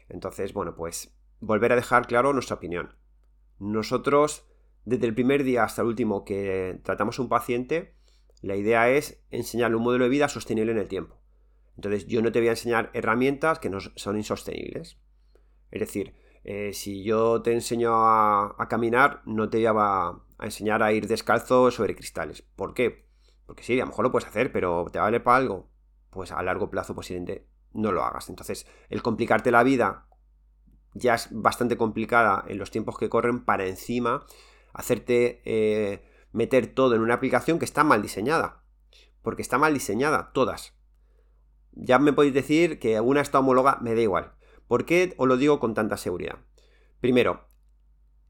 Entonces, 0.09 0.54
bueno, 0.54 0.75
pues 0.75 1.13
volver 1.39 1.72
a 1.72 1.75
dejar 1.75 2.08
claro 2.08 2.34
nuestra 2.34 2.55
opinión. 2.55 2.96
Nosotros, 3.60 4.48
desde 4.86 5.05
el 5.05 5.13
primer 5.13 5.43
día 5.43 5.63
hasta 5.63 5.82
el 5.82 5.88
último 5.88 6.25
que 6.25 6.79
tratamos 6.84 7.20
a 7.20 7.22
un 7.22 7.29
paciente, 7.29 7.93
la 8.41 8.55
idea 8.55 8.89
es 8.89 9.24
enseñarle 9.29 9.77
un 9.77 9.84
modelo 9.84 10.05
de 10.05 10.10
vida 10.10 10.29
sostenible 10.29 10.72
en 10.72 10.77
el 10.79 10.88
tiempo. 10.88 11.20
Entonces, 11.75 12.08
yo 12.08 12.22
no 12.22 12.32
te 12.32 12.39
voy 12.39 12.48
a 12.48 12.51
enseñar 12.51 12.89
herramientas 12.93 13.60
que 13.60 13.70
no 13.70 13.79
son 13.79 14.17
insostenibles. 14.17 14.98
Es 15.70 15.79
decir, 15.79 16.15
eh, 16.43 16.74
si 16.74 17.03
yo 17.03 17.41
te 17.41 17.53
enseño 17.53 17.91
a, 17.93 18.67
caminar, 18.70 19.22
no 19.25 19.50
te 19.50 19.58
voy 19.58 19.65
a, 19.67 20.08
a, 20.08 20.46
enseñar 20.46 20.82
a 20.82 20.93
ir 20.93 21.08
descalzo 21.08 21.70
sobre 21.72 21.96
cristales. 21.96 22.41
¿Por 22.41 22.74
qué? 22.74 23.07
Porque 23.48 23.63
sí, 23.63 23.80
a 23.80 23.84
lo 23.84 23.88
mejor 23.88 24.06
lo 24.06 24.12
puedes 24.12 24.27
hacer, 24.27 24.51
pero 24.51 24.86
¿te 24.92 25.00
vale 25.00 25.20
para 25.20 25.38
algo? 25.38 25.70
Pues 26.12 26.32
a 26.32 26.44
largo 26.44 26.70
plazo 26.70 26.94
posiblemente 26.94 27.48
no 27.74 27.92
lo 27.92 28.04
hagas. 28.04 28.30
Entonces, 28.30 28.68
el 28.89 29.01
complicarte 29.01 29.50
la 29.50 29.63
vida 29.63 30.06
ya 30.94 31.16
es 31.16 31.30
bastante 31.32 31.77
complicada 31.77 32.44
en 32.48 32.58
los 32.58 32.72
tiempos 32.72 32.98
que 32.98 33.10
corren 33.10 33.44
para 33.44 33.66
encima 33.66 34.25
hacerte 34.74 35.42
eh, 35.46 36.04
meter 36.34 36.68
todo 36.68 36.96
en 36.96 37.01
una 37.01 37.16
aplicación 37.16 37.58
que 37.58 37.66
está 37.66 37.84
mal 37.84 38.01
diseñada. 38.01 38.63
Porque 39.22 39.42
está 39.42 39.58
mal 39.58 39.74
diseñada, 39.74 40.32
todas. 40.34 40.75
Ya 41.72 42.00
me 42.00 42.13
podéis 42.13 42.34
decir 42.34 42.80
que 42.80 43.00
una 43.00 43.22
está 43.22 43.39
homóloga, 43.39 43.77
me 43.82 43.96
da 43.96 44.01
igual. 44.01 44.34
¿Por 44.68 44.86
qué 44.86 45.16
os 45.18 45.27
lo 45.27 45.38
digo 45.38 45.60
con 45.60 45.74
tanta 45.74 45.96
seguridad? 45.96 46.39
Primero, 47.00 47.48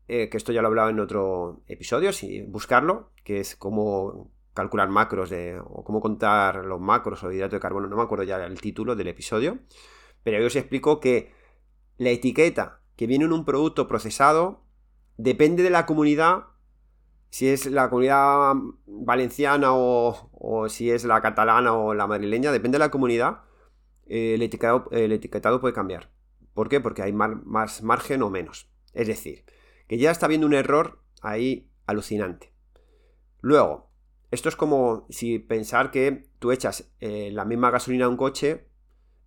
eh, 0.08 0.30
que 0.30 0.38
esto 0.38 0.52
ya 0.52 0.62
lo 0.62 0.68
he 0.68 0.72
hablado 0.72 0.90
en 0.90 1.00
otro 1.00 1.64
episodio, 1.68 2.14
si 2.14 2.42
buscarlo, 2.42 3.12
que 3.24 3.40
es 3.40 3.56
cómo 3.56 4.32
calcular 4.58 4.90
macros 4.90 5.30
de, 5.30 5.60
o 5.64 5.84
cómo 5.84 6.02
contar 6.02 6.66
los 6.66 6.82
macros 6.82 7.24
o 7.24 7.32
hidrato 7.32 7.56
de 7.56 7.60
carbono, 7.60 7.88
no 7.88 7.96
me 7.96 8.02
acuerdo 8.02 8.24
ya 8.24 8.44
el 8.44 8.60
título 8.60 8.96
del 8.96 9.08
episodio, 9.08 9.60
pero 10.24 10.40
yo 10.40 10.48
os 10.48 10.56
explico 10.56 11.00
que 11.00 11.32
la 11.98 12.10
etiqueta 12.10 12.82
que 12.96 13.06
viene 13.06 13.26
en 13.26 13.34
un 13.34 13.46
producto 13.46 13.88
procesado 13.88 14.64
depende 15.18 15.62
de 15.62 15.70
la 15.70 15.86
comunidad, 15.86 16.46
si 17.30 17.48
es 17.50 17.68
la 17.68 17.90
comunidad 17.90 18.54
valenciana 18.88 19.70
o, 19.74 20.66
si 20.70 20.90
es 20.90 21.06
la 21.06 21.22
catalana 21.22 21.74
o 21.74 21.94
la 21.94 22.08
madrileña, 22.08 22.52
depende 22.52 22.78
de 22.78 22.86
la 22.86 22.92
comunidad, 22.92 23.42
eh, 24.08 24.34
el, 24.34 24.42
etiquetado, 24.42 24.90
el 24.92 25.12
etiquetado 25.12 25.62
puede 25.62 25.76
cambiar. 25.76 26.10
¿Por 26.56 26.68
qué? 26.68 26.80
Porque 26.80 27.04
hay 27.04 27.14
más 27.14 27.84
margen 27.84 28.24
o 28.24 28.32
menos. 28.32 28.72
Es 28.94 29.06
decir, 29.06 29.46
que 29.88 30.00
ya 30.00 30.10
está 30.10 30.26
habiendo 30.26 30.48
un 30.48 30.56
error 30.56 31.04
ahí 31.22 31.70
alucinante. 31.86 32.52
Luego, 33.42 33.87
esto 34.32 34.50
es 34.50 34.56
como 34.56 35.06
si 35.10 35.40
pensar 35.40 35.92
que 35.92 36.30
tú 36.40 36.52
echas 36.52 36.92
eh, 37.00 37.30
la 37.32 37.46
misma 37.46 37.72
gasolina 37.72 38.06
a 38.06 38.10
un 38.10 38.18
coche 38.18 38.68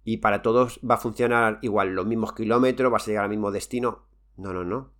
y 0.04 0.19
para 0.19 0.42
todos 0.42 0.80
va 0.88 0.97
a 0.97 0.99
funcionar 0.99 1.59
igual, 1.62 1.95
los 1.95 2.07
mismos 2.07 2.33
kilómetros, 2.33 2.90
vas 2.92 3.04
a 3.04 3.07
llegar 3.07 3.25
al 3.25 3.30
mismo 3.30 3.50
destino. 3.50 4.07
No, 4.37 4.52
no, 4.52 4.64
no. 4.64 4.92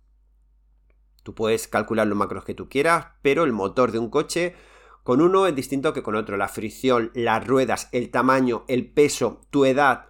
Tú 1.23 1.35
puedes 1.35 1.67
calcular 1.67 2.07
los 2.07 2.17
macros 2.17 2.45
que 2.45 2.53
tú 2.53 2.67
quieras, 2.67 3.07
pero 3.21 3.43
el 3.43 3.51
motor 3.51 3.91
de 3.91 3.99
un 3.99 4.09
coche 4.09 4.55
con 5.03 5.21
uno 5.21 5.47
es 5.47 5.55
distinto 5.55 5.93
que 5.93 6.03
con 6.03 6.15
otro. 6.15 6.37
La 6.37 6.47
fricción, 6.47 7.11
las 7.13 7.45
ruedas, 7.45 7.89
el 7.91 8.09
tamaño, 8.09 8.63
el 8.67 8.91
peso, 8.91 9.41
tu 9.49 9.65
edad, 9.65 10.05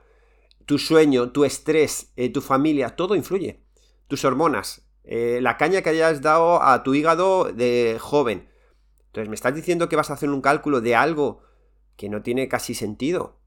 tu 0.66 0.78
sueño, 0.78 1.32
tu 1.32 1.44
estrés, 1.44 2.14
eh, 2.16 2.30
tu 2.30 2.42
familia, 2.42 2.96
todo 2.96 3.16
influye. 3.16 3.64
tus 4.08 4.26
hormonas, 4.26 4.86
eh, 5.06 5.40
la 5.42 5.56
caña 5.56 5.82
que 5.82 5.90
hayas 5.90 6.22
dado 6.22 6.62
a 6.62 6.84
tu 6.84 6.94
hígado 6.94 7.46
de 7.46 7.98
joven. 7.98 8.50
Entonces, 9.12 9.30
me 9.30 9.36
estás 9.36 9.53
diciendo 9.53 9.89
que 9.89 9.98
vas 9.98 10.10
a 10.10 10.13
hacer 10.13 10.30
un 10.30 10.41
cálculo 10.41 10.80
de 10.80 10.96
algo 10.96 11.44
que 11.98 12.10
no 12.10 12.22
tiene 12.22 12.48
casi 12.48 12.74
sentido. 12.74 13.39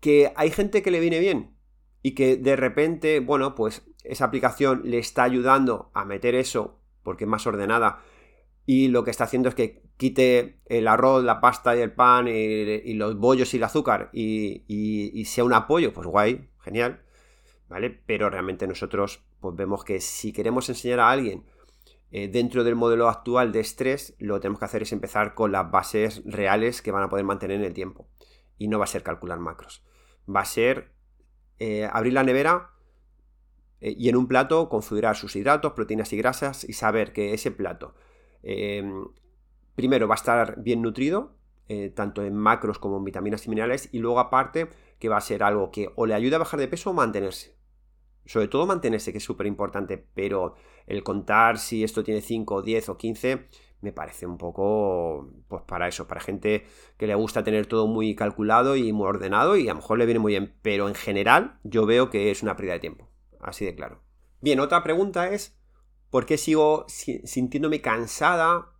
Que 0.00 0.32
hay 0.36 0.50
gente 0.50 0.82
que 0.82 0.90
le 0.90 1.00
viene 1.00 1.18
bien 1.18 1.56
y 2.02 2.14
que 2.14 2.36
de 2.36 2.54
repente, 2.54 3.20
bueno, 3.20 3.54
pues 3.54 3.88
esa 4.04 4.26
aplicación 4.26 4.82
le 4.84 4.98
está 4.98 5.24
ayudando 5.24 5.90
a 5.94 6.04
meter 6.04 6.34
eso 6.34 6.80
porque 7.02 7.24
es 7.24 7.30
más 7.30 7.46
ordenada 7.46 8.02
y 8.66 8.88
lo 8.88 9.02
que 9.02 9.10
está 9.10 9.24
haciendo 9.24 9.48
es 9.48 9.54
que 9.54 9.82
quite 9.96 10.60
el 10.66 10.86
arroz, 10.88 11.24
la 11.24 11.40
pasta 11.40 11.74
y 11.74 11.80
el 11.80 11.92
pan 11.92 12.28
y, 12.28 12.92
los 12.92 13.16
bollos 13.16 13.54
y 13.54 13.56
el 13.56 13.64
azúcar 13.64 14.10
y, 14.12 15.24
sea 15.24 15.44
un 15.44 15.54
apoyo, 15.54 15.94
pues 15.94 16.06
guay, 16.06 16.50
genial, 16.58 17.02
¿vale? 17.68 17.88
Pero 17.88 18.28
realmente 18.28 18.66
nosotros 18.66 19.24
pues 19.40 19.56
vemos 19.56 19.84
que 19.84 20.00
si 20.00 20.32
queremos 20.32 20.68
enseñar 20.68 21.00
a 21.00 21.10
alguien 21.10 21.46
eh, 22.10 22.28
dentro 22.28 22.64
del 22.64 22.74
modelo 22.74 23.08
actual 23.08 23.52
de 23.52 23.60
estrés, 23.60 24.14
lo 24.18 24.34
que 24.34 24.40
tenemos 24.40 24.58
que 24.58 24.64
hacer 24.64 24.82
es 24.82 24.92
empezar 24.92 25.34
con 25.34 25.52
las 25.52 25.70
bases 25.70 26.22
reales 26.24 26.80
que 26.80 26.90
van 26.90 27.02
a 27.02 27.08
poder 27.08 27.24
mantener 27.24 27.58
en 27.58 27.64
el 27.64 27.74
tiempo. 27.74 28.08
Y 28.56 28.68
no 28.68 28.78
va 28.78 28.84
a 28.84 28.88
ser 28.88 29.02
calcular 29.02 29.38
macros. 29.38 29.84
Va 30.28 30.40
a 30.40 30.44
ser 30.44 30.92
eh, 31.58 31.88
abrir 31.90 32.14
la 32.14 32.24
nevera 32.24 32.70
eh, 33.80 33.94
y 33.96 34.08
en 34.08 34.16
un 34.16 34.26
plato 34.26 34.68
configurar 34.68 35.16
sus 35.16 35.36
hidratos, 35.36 35.72
proteínas 35.72 36.12
y 36.12 36.16
grasas 36.16 36.64
y 36.64 36.72
saber 36.72 37.12
que 37.12 37.34
ese 37.34 37.50
plato 37.50 37.94
primero 39.74 40.08
va 40.08 40.14
a 40.14 40.16
estar 40.16 40.62
bien 40.62 40.80
nutrido, 40.80 41.36
tanto 41.94 42.22
en 42.22 42.34
macros 42.34 42.78
como 42.78 42.96
en 42.96 43.04
vitaminas 43.04 43.44
y 43.46 43.50
minerales, 43.50 43.90
y 43.92 43.98
luego 43.98 44.20
aparte 44.20 44.70
que 44.98 45.08
va 45.08 45.18
a 45.18 45.20
ser 45.20 45.42
algo 45.42 45.70
que 45.70 45.90
o 45.96 46.06
le 46.06 46.14
ayude 46.14 46.36
a 46.36 46.38
bajar 46.38 46.58
de 46.58 46.68
peso 46.68 46.90
o 46.90 46.94
mantenerse. 46.94 47.57
Sobre 48.28 48.46
todo 48.46 48.64
mantenerse, 48.64 49.10
que 49.10 49.18
es 49.18 49.24
súper 49.24 49.48
importante, 49.48 49.98
pero 50.14 50.54
el 50.86 51.02
contar 51.02 51.58
si 51.58 51.82
esto 51.82 52.04
tiene 52.04 52.20
5, 52.20 52.62
10 52.62 52.88
o 52.90 52.96
15 52.96 53.48
me 53.80 53.92
parece 53.92 54.26
un 54.26 54.38
poco, 54.38 55.30
pues 55.48 55.62
para 55.62 55.88
eso, 55.88 56.08
para 56.08 56.20
gente 56.20 56.64
que 56.96 57.06
le 57.06 57.14
gusta 57.14 57.44
tener 57.44 57.66
todo 57.66 57.86
muy 57.86 58.14
calculado 58.14 58.76
y 58.76 58.92
muy 58.92 59.06
ordenado 59.06 59.56
y 59.56 59.68
a 59.68 59.72
lo 59.72 59.76
mejor 59.76 59.98
le 59.98 60.06
viene 60.06 60.18
muy 60.20 60.32
bien, 60.32 60.54
pero 60.62 60.88
en 60.88 60.94
general 60.94 61.58
yo 61.62 61.86
veo 61.86 62.10
que 62.10 62.30
es 62.30 62.42
una 62.42 62.56
pérdida 62.56 62.74
de 62.74 62.80
tiempo, 62.80 63.08
así 63.40 63.64
de 63.64 63.76
claro. 63.76 64.02
Bien, 64.40 64.58
otra 64.58 64.82
pregunta 64.82 65.30
es, 65.30 65.58
¿Por 66.10 66.24
qué 66.24 66.38
sigo 66.38 66.86
sintiéndome 66.88 67.82
cansada 67.82 68.72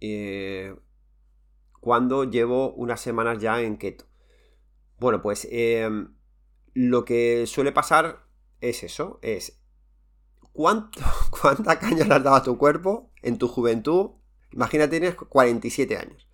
eh, 0.00 0.74
cuando 1.80 2.24
llevo 2.24 2.72
unas 2.72 3.00
semanas 3.00 3.38
ya 3.38 3.60
en 3.60 3.76
keto? 3.76 4.06
Bueno, 4.98 5.20
pues 5.20 5.46
em, 5.50 6.14
lo 6.72 7.04
que 7.04 7.46
suele 7.46 7.72
pasar 7.72 8.26
es 8.60 8.82
eso, 8.82 9.18
es 9.22 9.60
¿cuánto, 10.52 11.00
¿cuánta 11.40 11.78
caña 11.78 12.04
le 12.04 12.14
has 12.14 12.22
dado 12.22 12.36
a 12.36 12.42
tu 12.42 12.58
cuerpo 12.58 13.10
en 13.22 13.38
tu 13.38 13.48
juventud? 13.48 14.10
Imagínate, 14.52 14.98
tienes 14.98 15.14
47 15.14 15.96
años. 15.96 16.28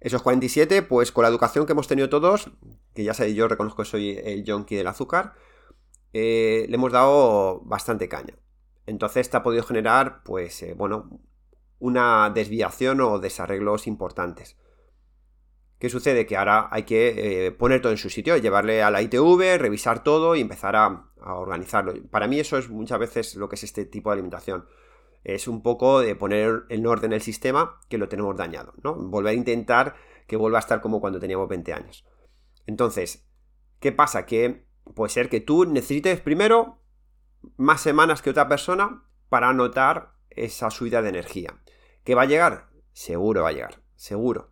Esos 0.00 0.22
47, 0.22 0.82
pues 0.82 1.12
con 1.12 1.22
la 1.22 1.28
educación 1.28 1.66
que 1.66 1.72
hemos 1.72 1.88
tenido 1.88 2.08
todos, 2.08 2.50
que 2.94 3.04
ya 3.04 3.12
sé, 3.12 3.34
yo 3.34 3.48
reconozco 3.48 3.82
que 3.82 3.88
soy 3.88 4.18
el 4.24 4.44
junkie 4.46 4.76
del 4.76 4.86
azúcar, 4.86 5.34
eh, 6.12 6.66
le 6.68 6.74
hemos 6.74 6.92
dado 6.92 7.60
bastante 7.60 8.08
caña. 8.08 8.34
Entonces 8.86 9.28
te 9.28 9.36
ha 9.36 9.42
podido 9.42 9.62
generar, 9.62 10.22
pues, 10.24 10.62
eh, 10.62 10.74
bueno, 10.74 11.20
una 11.78 12.30
desviación 12.30 13.00
o 13.00 13.18
desarreglos 13.18 13.86
importantes. 13.86 14.56
¿Qué 15.80 15.88
sucede? 15.88 16.26
Que 16.26 16.36
ahora 16.36 16.68
hay 16.70 16.82
que 16.82 17.46
eh, 17.46 17.52
poner 17.52 17.80
todo 17.80 17.90
en 17.90 17.96
su 17.96 18.10
sitio, 18.10 18.36
llevarle 18.36 18.82
a 18.82 18.90
la 18.90 19.00
ITV, 19.00 19.56
revisar 19.56 20.04
todo 20.04 20.36
y 20.36 20.42
empezar 20.42 20.76
a, 20.76 21.06
organizarlo. 21.22 21.94
Para 22.10 22.28
mí 22.28 22.38
eso 22.38 22.58
es 22.58 22.68
muchas 22.68 22.98
veces 22.98 23.34
lo 23.34 23.48
que 23.48 23.56
es 23.56 23.64
este 23.64 23.86
tipo 23.86 24.10
de 24.10 24.14
alimentación. 24.14 24.66
Es 25.24 25.48
un 25.48 25.62
poco 25.62 26.00
de 26.00 26.14
poner 26.14 26.64
en 26.68 26.86
orden 26.86 27.14
el 27.14 27.22
sistema 27.22 27.80
que 27.88 27.96
lo 27.96 28.10
tenemos 28.10 28.36
dañado, 28.36 28.74
¿no? 28.82 28.94
Volver 28.94 29.30
a 29.30 29.34
intentar 29.34 29.94
que 30.26 30.36
vuelva 30.36 30.58
a 30.58 30.60
estar 30.60 30.82
como 30.82 31.00
cuando 31.00 31.18
teníamos 31.18 31.48
20 31.48 31.72
años. 31.72 32.06
Entonces, 32.66 33.26
¿qué 33.80 33.90
pasa? 33.90 34.26
Que 34.26 34.66
puede 34.94 35.10
ser 35.10 35.30
que 35.30 35.40
tú 35.40 35.64
necesites 35.64 36.20
primero 36.20 36.82
más 37.56 37.80
semanas 37.80 38.20
que 38.20 38.30
otra 38.30 38.48
persona 38.48 39.04
para 39.30 39.52
notar 39.54 40.12
esa 40.28 40.70
subida 40.70 41.00
de 41.00 41.08
energía. 41.08 41.58
¿Que 42.04 42.14
va 42.14 42.22
a 42.22 42.26
llegar? 42.26 42.68
Seguro 42.92 43.42
va 43.42 43.48
a 43.48 43.52
llegar, 43.52 43.82
seguro. 43.94 44.49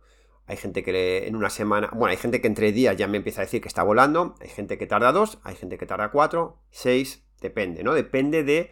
Hay 0.49 0.57
gente 0.57 0.81
que 0.81 1.27
en 1.27 1.35
una 1.35 1.51
semana, 1.51 1.91
bueno, 1.93 2.07
hay 2.07 2.17
gente 2.17 2.41
que 2.41 2.47
en 2.47 2.55
tres 2.55 2.73
días 2.73 2.97
ya 2.97 3.07
me 3.07 3.17
empieza 3.17 3.41
a 3.41 3.45
decir 3.45 3.61
que 3.61 3.67
está 3.67 3.83
volando, 3.83 4.33
hay 4.41 4.49
gente 4.49 4.79
que 4.79 4.87
tarda 4.87 5.11
dos, 5.11 5.37
hay 5.43 5.55
gente 5.55 5.77
que 5.77 5.85
tarda 5.85 6.09
cuatro, 6.09 6.57
seis, 6.71 7.23
depende, 7.39 7.83
¿no? 7.83 7.93
Depende 7.93 8.43
de, 8.43 8.71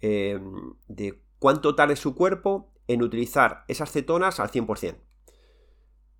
em, 0.00 0.74
de 0.86 1.20
cuánto 1.40 1.74
tarde 1.74 1.96
su 1.96 2.14
cuerpo 2.14 2.72
en 2.86 3.02
utilizar 3.02 3.64
esas 3.66 3.90
cetonas 3.90 4.38
al 4.38 4.52
100%. 4.52 4.94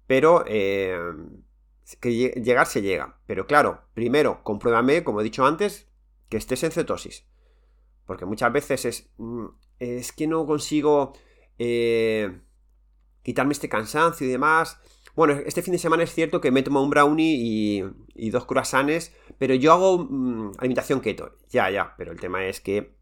Pero 0.08 0.42
em, 0.48 1.44
que 2.00 2.12
llegar 2.12 2.66
se 2.66 2.82
llega. 2.82 3.20
Pero 3.24 3.46
claro, 3.46 3.82
primero 3.94 4.42
compruébame, 4.42 5.04
como 5.04 5.20
he 5.20 5.24
dicho 5.24 5.46
antes, 5.46 5.86
que 6.28 6.38
estés 6.38 6.64
en 6.64 6.72
cetosis. 6.72 7.24
Porque 8.04 8.26
muchas 8.26 8.52
veces 8.52 8.84
es, 8.84 9.10
mm, 9.18 9.46
es 9.78 10.10
que 10.10 10.26
no 10.26 10.44
consigo 10.44 11.12
eh, 11.56 12.40
quitarme 13.22 13.52
este 13.52 13.68
cansancio 13.68 14.26
y 14.26 14.30
demás. 14.30 14.78
Bueno, 15.14 15.34
este 15.44 15.62
fin 15.62 15.72
de 15.72 15.78
semana 15.78 16.04
es 16.04 16.14
cierto 16.14 16.40
que 16.40 16.50
me 16.50 16.62
tomo 16.62 16.82
un 16.82 16.90
brownie 16.90 17.82
y, 18.14 18.30
dos 18.30 18.44
croissants, 18.44 19.12
pero 19.38 19.54
yo 19.54 19.72
hago 19.72 19.98
mm, 19.98 20.52
alimentación 20.58 21.00
keto. 21.00 21.36
Ya, 21.50 21.70
ya, 21.70 21.94
pero 21.98 22.12
el 22.12 22.20
tema 22.20 22.46
es 22.46 22.60
que 22.60 22.96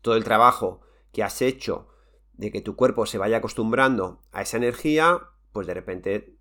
todo 0.00 0.16
el 0.16 0.24
trabajo 0.24 0.80
que 1.12 1.22
has 1.22 1.42
hecho 1.42 1.88
de 2.34 2.52
que 2.52 2.60
tu 2.60 2.76
cuerpo 2.76 3.06
se 3.06 3.18
vaya 3.18 3.38
acostumbrando 3.38 4.22
a 4.30 4.42
esa 4.42 4.58
energía, 4.58 5.20
pues 5.52 5.66
de 5.66 5.74
repente 5.74 6.36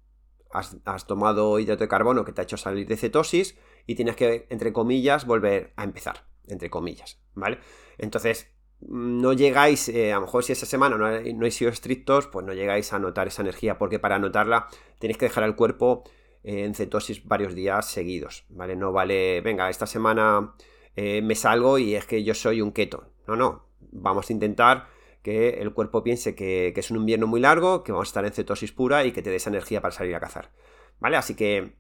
has, 0.51 0.77
has 0.85 1.07
tomado 1.07 1.57
hidrato 1.59 1.83
de 1.83 1.87
carbono 1.87 2.25
que 2.25 2.31
te 2.31 2.41
ha 2.41 2.43
hecho 2.43 2.57
salir 2.57 2.87
de 2.87 2.97
cetosis 2.97 3.57
y 3.87 3.95
tienes 3.95 4.15
que, 4.15 4.45
entre 4.49 4.73
comillas, 4.73 5.25
volver 5.25 5.73
a 5.75 5.83
empezar, 5.85 6.27
entre 6.47 6.69
comillas, 6.69 7.19
¿vale? 7.33 7.59
Entonces, 7.97 8.54
no 8.81 9.33
llegáis, 9.33 9.89
eh, 9.89 10.11
a 10.11 10.15
lo 10.15 10.21
mejor 10.21 10.43
si 10.43 10.51
esa 10.53 10.65
semana 10.65 10.97
no, 10.97 11.09
no 11.09 11.37
habéis 11.37 11.55
sido 11.55 11.71
estrictos, 11.71 12.27
pues 12.27 12.45
no 12.45 12.53
llegáis 12.53 12.93
a 12.93 12.99
notar 12.99 13.27
esa 13.27 13.41
energía, 13.41 13.77
porque 13.77 13.99
para 13.99 14.19
notarla 14.19 14.67
tenéis 14.99 15.17
que 15.17 15.25
dejar 15.25 15.43
al 15.43 15.55
cuerpo 15.55 16.03
eh, 16.43 16.65
en 16.65 16.75
cetosis 16.75 17.25
varios 17.25 17.55
días 17.55 17.89
seguidos, 17.89 18.45
¿vale? 18.49 18.75
No 18.75 18.91
vale, 18.91 19.41
venga, 19.41 19.69
esta 19.69 19.87
semana 19.87 20.55
eh, 20.95 21.21
me 21.21 21.35
salgo 21.35 21.77
y 21.77 21.95
es 21.95 22.05
que 22.05 22.23
yo 22.23 22.33
soy 22.33 22.61
un 22.61 22.71
keto. 22.71 23.11
No, 23.27 23.35
no, 23.35 23.65
vamos 23.91 24.29
a 24.29 24.33
intentar 24.33 24.87
que 25.23 25.61
el 25.61 25.73
cuerpo 25.73 26.03
piense 26.03 26.35
que, 26.35 26.71
que 26.75 26.81
es 26.81 26.91
un 26.91 26.97
invierno 26.97 27.25
muy 27.25 27.39
largo, 27.39 27.83
que 27.83 27.91
vamos 27.91 28.09
a 28.09 28.11
estar 28.11 28.25
en 28.25 28.31
cetosis 28.31 28.71
pura 28.71 29.05
y 29.05 29.11
que 29.11 29.23
te 29.23 29.31
dé 29.31 29.37
esa 29.37 29.49
energía 29.49 29.81
para 29.81 29.91
salir 29.91 30.13
a 30.13 30.19
cazar, 30.19 30.51
¿vale? 30.99 31.17
Así 31.17 31.35
que 31.35 31.73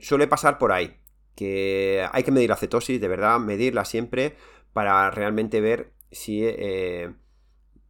suele 0.00 0.26
pasar 0.26 0.56
por 0.56 0.72
ahí 0.72 0.96
que 1.34 2.06
hay 2.12 2.22
que 2.22 2.30
medir 2.30 2.48
la 2.48 2.56
cetosis, 2.56 2.98
de 3.00 3.08
verdad, 3.08 3.38
medirla 3.38 3.84
siempre 3.84 4.36
para 4.72 5.10
realmente 5.10 5.60
ver 5.60 5.92
si, 6.10 6.42
eh, 6.44 7.14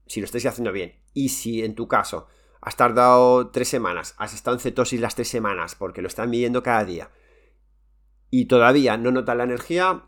si 0.06 0.20
lo 0.20 0.24
estáis 0.24 0.46
haciendo 0.46 0.72
bien. 0.72 1.00
Y 1.12 1.30
si 1.30 1.64
en 1.64 1.74
tu 1.74 1.88
caso 1.88 2.26
has 2.60 2.76
tardado 2.76 3.50
tres 3.50 3.68
semanas, 3.68 4.14
has 4.18 4.34
estado 4.34 4.56
en 4.56 4.60
cetosis 4.60 5.00
las 5.00 5.14
tres 5.14 5.28
semanas 5.28 5.74
porque 5.74 6.02
lo 6.02 6.08
están 6.08 6.30
midiendo 6.30 6.62
cada 6.62 6.84
día 6.84 7.10
y 8.30 8.46
todavía 8.46 8.96
no 8.96 9.10
notas 9.10 9.36
la 9.36 9.44
energía, 9.44 10.04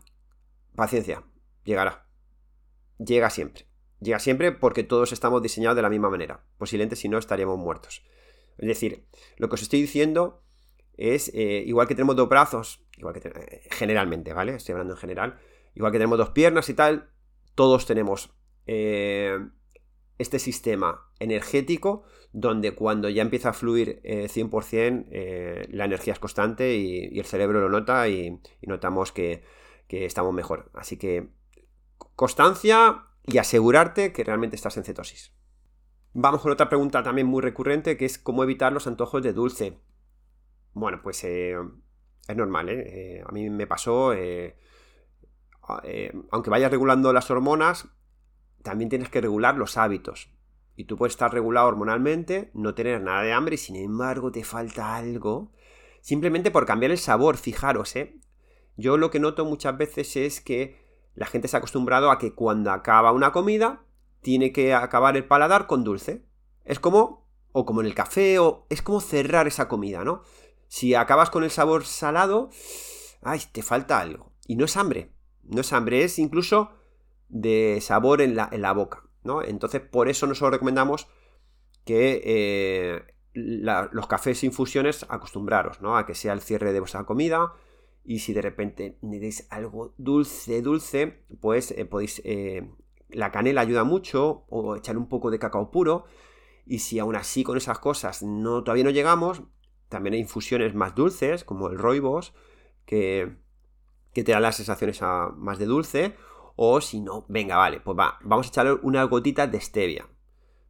paciencia, 0.75 1.23
llegará. 1.63 2.07
Llega 2.97 3.29
siempre. 3.29 3.67
Llega 3.99 4.19
siempre 4.19 4.51
porque 4.51 4.83
todos 4.83 5.11
estamos 5.11 5.41
diseñados 5.41 5.75
de 5.75 5.81
la 5.81 5.89
misma 5.89 6.09
manera. 6.09 6.45
Posiblemente 6.57 6.95
si 6.95 7.09
no 7.09 7.17
estaríamos 7.17 7.57
muertos. 7.57 8.03
Es 8.57 8.67
decir, 8.67 9.05
lo 9.37 9.49
que 9.49 9.55
os 9.55 9.61
estoy 9.61 9.81
diciendo 9.81 10.43
es, 10.95 11.29
eh, 11.33 11.63
igual 11.65 11.87
que 11.87 11.95
tenemos 11.95 12.15
dos 12.15 12.29
brazos, 12.29 12.85
igual 12.97 13.13
que 13.13 13.27
eh, 13.27 13.61
generalmente, 13.71 14.33
¿vale? 14.33 14.55
Estoy 14.55 14.73
hablando 14.73 14.93
en 14.93 14.99
general, 14.99 15.39
igual 15.73 15.91
que 15.91 15.97
tenemos 15.97 16.17
dos 16.17 16.29
piernas 16.29 16.69
y 16.69 16.73
tal, 16.73 17.12
todos 17.55 17.85
tenemos 17.85 18.33
eh, 18.65 19.37
este 20.17 20.39
sistema 20.39 21.09
energético 21.19 22.03
donde 22.31 22.73
cuando 22.73 23.09
ya 23.09 23.21
empieza 23.21 23.49
a 23.49 23.53
fluir 23.53 24.01
100% 24.03 25.67
la 25.69 25.85
energía 25.85 26.13
es 26.13 26.19
constante 26.19 26.75
y, 26.75 27.19
el 27.19 27.25
cerebro 27.25 27.61
lo 27.61 27.69
nota 27.69 28.07
y, 28.09 28.39
notamos 28.63 29.11
que, 29.11 29.43
que 29.87 30.05
estamos 30.05 30.33
mejor. 30.33 30.71
Así 30.73 30.97
que 30.97 31.29
constancia 32.15 33.05
y 33.25 33.37
asegurarte 33.37 34.11
que 34.13 34.23
realmente 34.23 34.55
estás 34.55 34.77
en 34.77 34.83
cetosis. 34.83 35.33
Vamos 36.13 36.41
con 36.41 36.51
otra 36.51 36.69
pregunta 36.69 37.01
también 37.01 37.27
muy 37.27 37.41
recurrente 37.41 37.97
que 37.97 38.05
es 38.05 38.19
cómo 38.19 38.43
evitar 38.43 38.71
los 38.71 38.85
antojos 38.85 39.23
de 39.23 39.33
dulce. 39.33 39.79
Bueno, 40.73 40.99
pues 41.01 41.23
eh, 41.23 41.55
es 42.27 42.35
normal, 42.35 42.69
¿eh? 42.69 42.83
¿eh? 43.17 43.23
A 43.25 43.31
mí 43.31 43.49
me 43.49 43.65
pasó, 43.65 44.13
eh, 45.83 46.11
aunque 46.31 46.49
vayas 46.49 46.71
regulando 46.71 47.13
las 47.13 47.29
hormonas, 47.31 47.87
también 48.63 48.89
tienes 48.89 49.09
que 49.09 49.21
regular 49.21 49.57
los 49.57 49.77
hábitos. 49.77 50.29
Y 50.75 50.85
tú 50.85 50.97
puedes 50.97 51.13
estar 51.13 51.31
regulado 51.31 51.67
hormonalmente, 51.67 52.49
no 52.53 52.73
tener 52.73 53.01
nada 53.01 53.21
de 53.21 53.33
hambre 53.33 53.55
y 53.55 53.59
sin 53.59 53.75
embargo 53.75 54.31
te 54.31 54.43
falta 54.43 54.95
algo. 54.95 55.51
Simplemente 56.01 56.51
por 56.51 56.65
cambiar 56.65 56.91
el 56.91 56.97
sabor, 56.97 57.37
fijaros, 57.37 57.95
¿eh? 57.95 58.19
Yo 58.75 58.97
lo 58.97 59.11
que 59.11 59.19
noto 59.19 59.45
muchas 59.45 59.77
veces 59.77 60.15
es 60.15 60.41
que 60.41 60.81
la 61.13 61.27
gente 61.27 61.47
se 61.47 61.55
ha 61.55 61.59
acostumbrado 61.59 62.09
a 62.09 62.17
que 62.17 62.33
cuando 62.33 62.71
acaba 62.71 63.11
una 63.11 63.31
comida, 63.31 63.83
tiene 64.21 64.51
que 64.51 64.73
acabar 64.73 65.15
el 65.15 65.25
paladar 65.25 65.67
con 65.67 65.83
dulce. 65.83 66.25
Es 66.65 66.79
como, 66.79 67.29
o 67.51 67.65
como 67.65 67.81
en 67.81 67.87
el 67.87 67.93
café, 67.93 68.39
o 68.39 68.65
es 68.69 68.81
como 68.81 68.99
cerrar 68.99 69.47
esa 69.47 69.67
comida, 69.67 70.03
¿no? 70.03 70.23
Si 70.67 70.95
acabas 70.95 71.29
con 71.29 71.43
el 71.43 71.51
sabor 71.51 71.85
salado, 71.85 72.49
ay, 73.21 73.41
te 73.51 73.61
falta 73.61 73.99
algo. 73.99 74.31
Y 74.47 74.55
no 74.55 74.65
es 74.65 74.75
hambre, 74.75 75.12
no 75.43 75.61
es 75.61 75.73
hambre, 75.73 76.03
es 76.03 76.19
incluso 76.19 76.71
de 77.29 77.79
sabor 77.81 78.21
en 78.21 78.35
la, 78.35 78.49
en 78.51 78.61
la 78.61 78.73
boca, 78.73 79.03
¿no? 79.23 79.41
Entonces, 79.41 79.81
por 79.81 80.09
eso 80.09 80.27
nosotros 80.27 80.53
recomendamos 80.53 81.07
que 81.85 82.21
eh, 82.23 83.03
los 83.33 84.07
cafés 84.07 84.43
infusiones 84.43 85.05
acostumbraros, 85.09 85.81
¿no? 85.81 85.97
A 85.97 86.05
que 86.05 86.15
sea 86.15 86.33
el 86.33 86.41
cierre 86.41 86.71
de 86.73 86.79
vuestra 86.79 87.05
comida. 87.05 87.53
Y 88.05 88.19
si 88.19 88.33
de 88.33 88.41
repente 88.41 88.97
necesitáis 89.01 89.47
algo 89.49 89.93
dulce, 89.97 90.61
dulce, 90.61 91.23
pues 91.41 91.71
eh, 91.71 91.85
podéis 91.85 92.21
eh, 92.25 92.69
la 93.09 93.31
canela 93.31 93.61
ayuda 93.61 93.83
mucho, 93.83 94.45
o 94.49 94.75
echar 94.75 94.97
un 94.97 95.07
poco 95.07 95.31
de 95.31 95.39
cacao 95.39 95.71
puro. 95.71 96.05
Y 96.65 96.79
si 96.79 96.99
aún 96.99 97.15
así 97.15 97.43
con 97.43 97.57
esas 97.57 97.79
cosas 97.79 98.23
no, 98.23 98.63
todavía 98.63 98.83
no 98.83 98.89
llegamos, 98.89 99.43
también 99.89 100.13
hay 100.13 100.21
infusiones 100.21 100.75
más 100.75 100.95
dulces, 100.95 101.43
como 101.43 101.69
el 101.69 101.77
roibos, 101.77 102.33
que, 102.85 103.37
que 104.13 104.23
te 104.23 104.31
dan 104.31 104.41
las 104.41 104.57
sensaciones 104.57 105.01
más 105.37 105.57
de 105.57 105.65
dulce. 105.65 106.15
O 106.55 106.81
si 106.81 107.01
no, 107.01 107.25
venga, 107.29 107.57
vale, 107.57 107.79
pues 107.79 107.97
va, 107.97 108.19
vamos 108.21 108.47
a 108.47 108.49
echarle 108.49 108.73
una 108.83 109.03
gotita 109.05 109.47
de 109.47 109.59
stevia. 109.59 110.07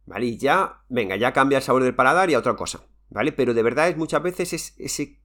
¿Vale? 0.06 0.26
Y 0.26 0.38
ya, 0.38 0.82
venga, 0.88 1.16
ya 1.16 1.32
cambia 1.32 1.58
el 1.58 1.64
sabor 1.64 1.82
del 1.82 1.94
paladar 1.94 2.30
y 2.30 2.34
a 2.34 2.38
otra 2.38 2.56
cosa. 2.56 2.80
¿Vale? 3.10 3.32
Pero 3.32 3.54
de 3.54 3.62
verdad 3.62 3.88
es 3.88 3.96
muchas 3.96 4.22
veces 4.22 4.52
es 4.52 4.74
ese 4.78 5.20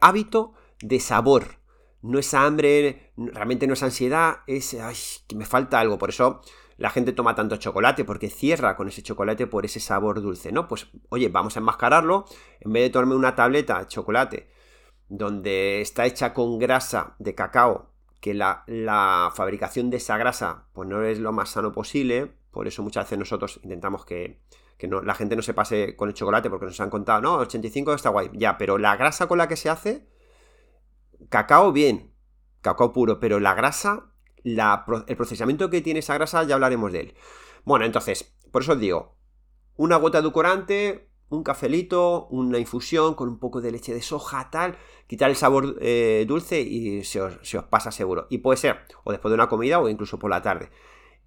hábito 0.00 0.54
de 0.80 1.00
sabor 1.00 1.58
no 2.02 2.18
es 2.18 2.32
hambre, 2.34 3.12
realmente 3.16 3.66
no 3.66 3.72
es 3.72 3.82
ansiedad, 3.82 4.38
es 4.46 4.74
ay, 4.74 4.96
que 5.26 5.36
me 5.36 5.46
falta 5.46 5.80
algo. 5.80 5.98
Por 5.98 6.10
eso 6.10 6.40
la 6.76 6.90
gente 6.90 7.12
toma 7.12 7.34
tanto 7.34 7.56
chocolate, 7.56 8.04
porque 8.04 8.30
cierra 8.30 8.76
con 8.76 8.88
ese 8.88 9.02
chocolate 9.02 9.46
por 9.46 9.64
ese 9.64 9.80
sabor 9.80 10.22
dulce, 10.22 10.52
¿no? 10.52 10.68
Pues, 10.68 10.88
oye, 11.08 11.28
vamos 11.28 11.56
a 11.56 11.60
enmascararlo. 11.60 12.24
En 12.60 12.72
vez 12.72 12.84
de 12.84 12.90
tomarme 12.90 13.16
una 13.16 13.34
tableta 13.34 13.80
de 13.80 13.86
chocolate 13.88 14.50
donde 15.08 15.80
está 15.80 16.06
hecha 16.06 16.34
con 16.34 16.58
grasa 16.58 17.14
de 17.18 17.34
cacao, 17.34 17.90
que 18.20 18.34
la, 18.34 18.64
la 18.66 19.32
fabricación 19.34 19.90
de 19.90 19.98
esa 19.98 20.16
grasa 20.18 20.66
pues 20.72 20.88
no 20.88 21.02
es 21.02 21.18
lo 21.18 21.32
más 21.32 21.50
sano 21.50 21.72
posible, 21.72 22.32
por 22.50 22.66
eso 22.66 22.82
muchas 22.82 23.04
veces 23.04 23.18
nosotros 23.18 23.60
intentamos 23.62 24.04
que, 24.04 24.40
no, 24.88 25.02
la 25.02 25.14
gente 25.14 25.36
no 25.36 25.42
se 25.42 25.54
pase 25.54 25.96
con 25.96 26.08
el 26.08 26.14
chocolate 26.14 26.50
porque 26.50 26.66
nos 26.66 26.80
han 26.80 26.90
contado, 26.90 27.20
no, 27.20 27.36
85 27.36 27.94
está 27.94 28.10
guay, 28.10 28.30
ya, 28.32 28.58
pero 28.58 28.78
la 28.78 28.96
grasa 28.96 29.26
con 29.26 29.38
la 29.38 29.48
que 29.48 29.56
se 29.56 29.70
hace 29.70 30.08
cacao 31.28 31.72
bien, 31.72 32.12
cacao 32.60 32.92
puro, 32.92 33.20
pero 33.20 33.40
la 33.40 33.54
grasa, 33.54 34.12
el 34.44 35.16
procesamiento 35.16 35.70
que 35.70 35.80
tiene 35.80 36.00
esa 36.00 36.14
grasa, 36.14 36.42
ya 36.44 36.54
hablaremos 36.54 36.92
de 36.92 37.00
él. 37.00 37.14
Bueno, 37.64 37.84
entonces, 37.84 38.34
por 38.50 38.62
eso 38.62 38.72
os 38.72 38.80
digo, 38.80 39.16
una 39.76 39.96
gota 39.96 40.18
edulcorante, 40.18 41.07
un 41.30 41.42
cafelito, 41.42 42.26
una 42.28 42.58
infusión 42.58 43.14
con 43.14 43.28
un 43.28 43.38
poco 43.38 43.60
de 43.60 43.72
leche 43.72 43.92
de 43.92 44.02
soja, 44.02 44.50
tal, 44.50 44.76
quitar 45.06 45.30
el 45.30 45.36
sabor 45.36 45.76
eh, 45.80 46.24
dulce 46.26 46.60
y 46.60 47.04
se 47.04 47.20
os, 47.20 47.38
pasa 47.68 47.90
seguro. 47.90 48.26
Y 48.30 48.38
puede 48.38 48.56
ser 48.56 48.78
o 49.04 49.12
después 49.12 49.30
de 49.30 49.34
una 49.34 49.48
comida 49.48 49.78
o 49.78 49.88
incluso 49.88 50.18
por 50.18 50.30
la 50.30 50.42
tarde. 50.42 50.70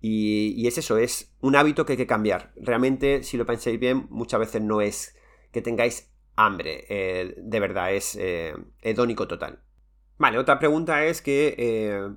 Y, 0.01 0.65
es 0.65 0.79
eso, 0.79 0.97
es 0.97 1.35
un 1.41 1.55
hábito 1.55 1.85
que 1.85 1.93
hay 1.93 1.97
que 1.97 2.07
cambiar. 2.07 2.51
Realmente, 2.55 3.21
si 3.21 3.37
lo 3.37 3.45
pensáis 3.45 3.79
bien, 3.79 4.07
muchas 4.09 4.39
veces 4.39 4.61
no 4.61 4.81
es 4.81 5.15
que 5.51 5.61
tengáis 5.61 6.11
hambre, 6.35 6.85
eh, 6.89 7.35
de 7.37 7.59
verdad, 7.59 7.93
es 7.93 8.15
eh, 8.19 8.55
hedónico 8.81 9.27
total. 9.27 9.61
Vale, 10.17 10.39
otra 10.39 10.57
pregunta 10.59 11.05
es 11.05 11.21
que 11.21 11.55
eh, 11.57 12.09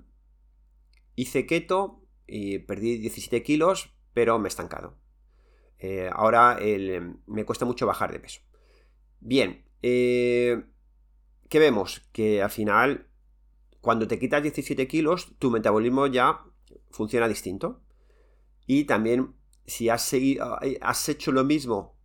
hice 1.14 1.46
keto 1.46 2.02
y 2.26 2.58
perdí 2.60 2.98
17 2.98 3.42
kilos, 3.42 3.94
pero 4.14 4.38
me 4.38 4.46
he 4.46 4.48
estancado. 4.48 4.96
Eh, 5.86 6.08
ahora 6.10 6.58
me 7.26 7.44
cuesta 7.44 7.66
mucho 7.66 7.86
bajar 7.86 8.10
de 8.10 8.18
peso. 8.18 8.40
Bien, 9.20 9.66
eh, 9.82 10.64
¿qué 11.50 11.58
vemos? 11.58 12.08
Que 12.10 12.42
al 12.42 12.48
final, 12.48 13.08
cuando 13.82 14.08
te 14.08 14.18
quitas 14.18 14.42
17 14.42 14.88
kilos, 14.88 15.34
tu 15.38 15.50
metabolismo 15.50 16.06
ya 16.06 16.40
funciona 16.90 17.28
distinto. 17.28 17.82
Y 18.66 18.84
también, 18.84 19.34
si 19.66 19.90
has, 19.90 20.00
seguido, 20.00 20.58
has 20.80 21.06
hecho 21.10 21.32
lo 21.32 21.44
mismo 21.44 21.98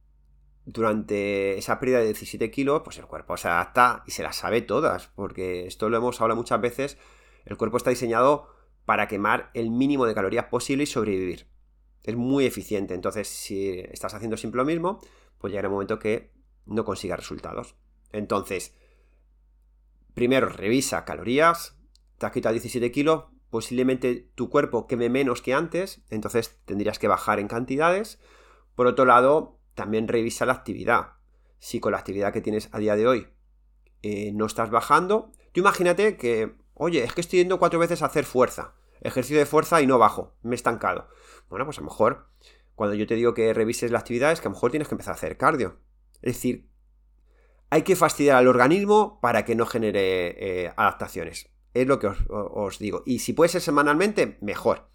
durante 0.66 1.58
esa 1.58 1.80
pérdida 1.80 2.00
de 2.00 2.08
17 2.08 2.52
kilos, 2.52 2.82
pues 2.84 2.98
el 2.98 3.06
cuerpo 3.06 3.38
se 3.38 3.48
adapta 3.48 4.04
y 4.06 4.12
se 4.12 4.24
las 4.24 4.36
sabe 4.36 4.62
todas, 4.62 5.08
porque 5.16 5.68
esto 5.68 5.88
lo 5.88 5.96
hemos 5.96 6.20
hablado 6.20 6.36
muchas 6.36 6.60
veces, 6.60 6.98
el 7.46 7.56
cuerpo 7.56 7.78
está 7.78 7.92
diseñado 7.92 8.50
para 8.84 9.08
quemar 9.08 9.52
el 9.54 9.72
mínimo 9.72 10.06
de 10.06 10.16
calorías 10.16 10.48
posible 10.48 10.84
y 10.84 10.88
sobrevivir. 10.88 11.48
Es 12.10 12.16
muy 12.16 12.48
eficiente, 12.48 12.96
entonces 12.96 13.28
si 13.28 13.82
estás 13.92 14.16
haciendo 14.16 14.36
siempre 14.36 14.58
lo 14.58 14.66
mismo, 14.66 15.00
pues 15.38 15.52
llegará 15.52 15.68
un 15.68 15.76
momento 15.76 16.00
que 16.00 16.32
no 16.66 16.84
consigas 16.84 17.20
resultados. 17.20 17.76
Entonces, 18.12 18.74
primero 20.16 20.50
revisa 20.50 21.06
calorías, 21.06 21.78
te 22.18 22.26
has 22.26 22.32
quitado 22.32 22.54
17 22.54 22.92
kilos, 22.92 23.26
posiblemente 23.52 24.28
tu 24.34 24.50
cuerpo 24.50 24.88
queme 24.88 25.08
menos 25.08 25.44
que 25.44 25.54
antes, 25.54 26.02
entonces 26.10 26.60
tendrías 26.66 26.98
que 26.98 27.08
bajar 27.08 27.40
en 27.40 27.48
cantidades. 27.48 28.20
Por 28.74 28.88
otro 28.88 29.06
lado, 29.06 29.60
también 29.76 30.08
revisa 30.08 30.48
la 30.48 30.54
actividad. 30.54 31.14
Si 31.60 31.80
con 31.80 31.92
la 31.92 32.00
actividad 32.00 32.34
que 32.34 32.42
tienes 32.42 32.70
a 32.72 32.80
día 32.80 32.96
de 32.96 33.06
hoy 33.06 33.28
eh, 34.02 34.32
no 34.34 34.48
estás 34.48 34.72
bajando, 34.72 35.32
tú 35.52 35.60
imagínate 35.60 36.18
que, 36.18 36.56
oye, 36.74 37.04
es 37.04 37.14
que 37.14 37.22
estoy 37.22 37.38
yendo 37.38 37.60
cuatro 37.60 37.78
veces 37.78 38.02
a 38.02 38.08
hacer 38.08 38.26
fuerza, 38.26 38.74
ejercicio 39.02 39.40
de 39.40 39.46
fuerza 39.46 39.82
y 39.82 39.88
no 39.88 39.98
bajo, 39.98 40.36
me 40.42 40.52
he 40.52 40.56
estancado. 40.56 41.08
Bueno, 41.50 41.66
pues 41.66 41.78
a 41.78 41.82
lo 41.82 41.88
mejor 41.88 42.28
cuando 42.76 42.96
yo 42.96 43.08
te 43.08 43.16
digo 43.16 43.34
que 43.34 43.54
revises 43.54 43.92
la 43.92 44.00
actividad 44.00 44.32
es 44.32 44.40
que 44.40 44.48
a 44.48 44.52
lo 44.52 44.56
mejor 44.56 44.72
tienes 44.72 44.88
que 44.88 44.94
empezar 44.94 45.12
a 45.12 45.16
hacer 45.16 45.38
cardio. 45.38 45.80
Es 46.22 46.36
decir, 46.36 46.70
hay 47.70 47.82
que 47.82 47.96
fastidiar 47.96 48.38
al 48.38 48.48
organismo 48.48 49.20
para 49.22 49.44
que 49.44 49.54
no 49.54 49.66
genere 49.66 50.64
eh, 50.64 50.74
adaptaciones. 50.76 51.50
Es 51.74 51.88
lo 51.88 52.00
que 52.00 52.08
os, 52.08 52.80
digo. 52.80 53.04
Y 53.06 53.20
si 53.20 53.34
puede 53.34 53.50
ser 53.50 53.62
semanalmente, 53.62 54.38
mejor. 54.42 54.88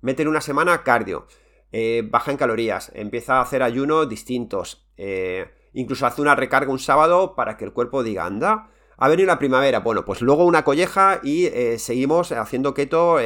Meter 0.00 0.28
una 0.28 0.40
semana 0.40 0.82
cardio. 0.82 1.26
Eh, 1.72 2.02
baja 2.08 2.30
en 2.30 2.36
calorías, 2.36 2.90
empieza 2.94 3.38
a 3.38 3.42
hacer 3.42 3.62
ayunos 3.62 4.08
distintos, 4.08 4.88
eh, 4.96 5.52
incluso 5.72 6.04
hace 6.04 6.20
una 6.20 6.34
recarga 6.34 6.72
un 6.72 6.80
sábado 6.80 7.36
para 7.36 7.56
que 7.56 7.64
el 7.64 7.72
cuerpo 7.72 8.02
diga, 8.02 8.24
anda, 8.24 8.70
ha 9.00 9.08
venido 9.08 9.26
la 9.26 9.38
primavera, 9.38 9.80
bueno, 9.80 10.04
pues 10.04 10.20
luego 10.20 10.44
una 10.44 10.62
colleja 10.62 11.20
y 11.22 11.46
eh, 11.46 11.78
seguimos 11.78 12.30
haciendo 12.32 12.74
keto 12.74 13.16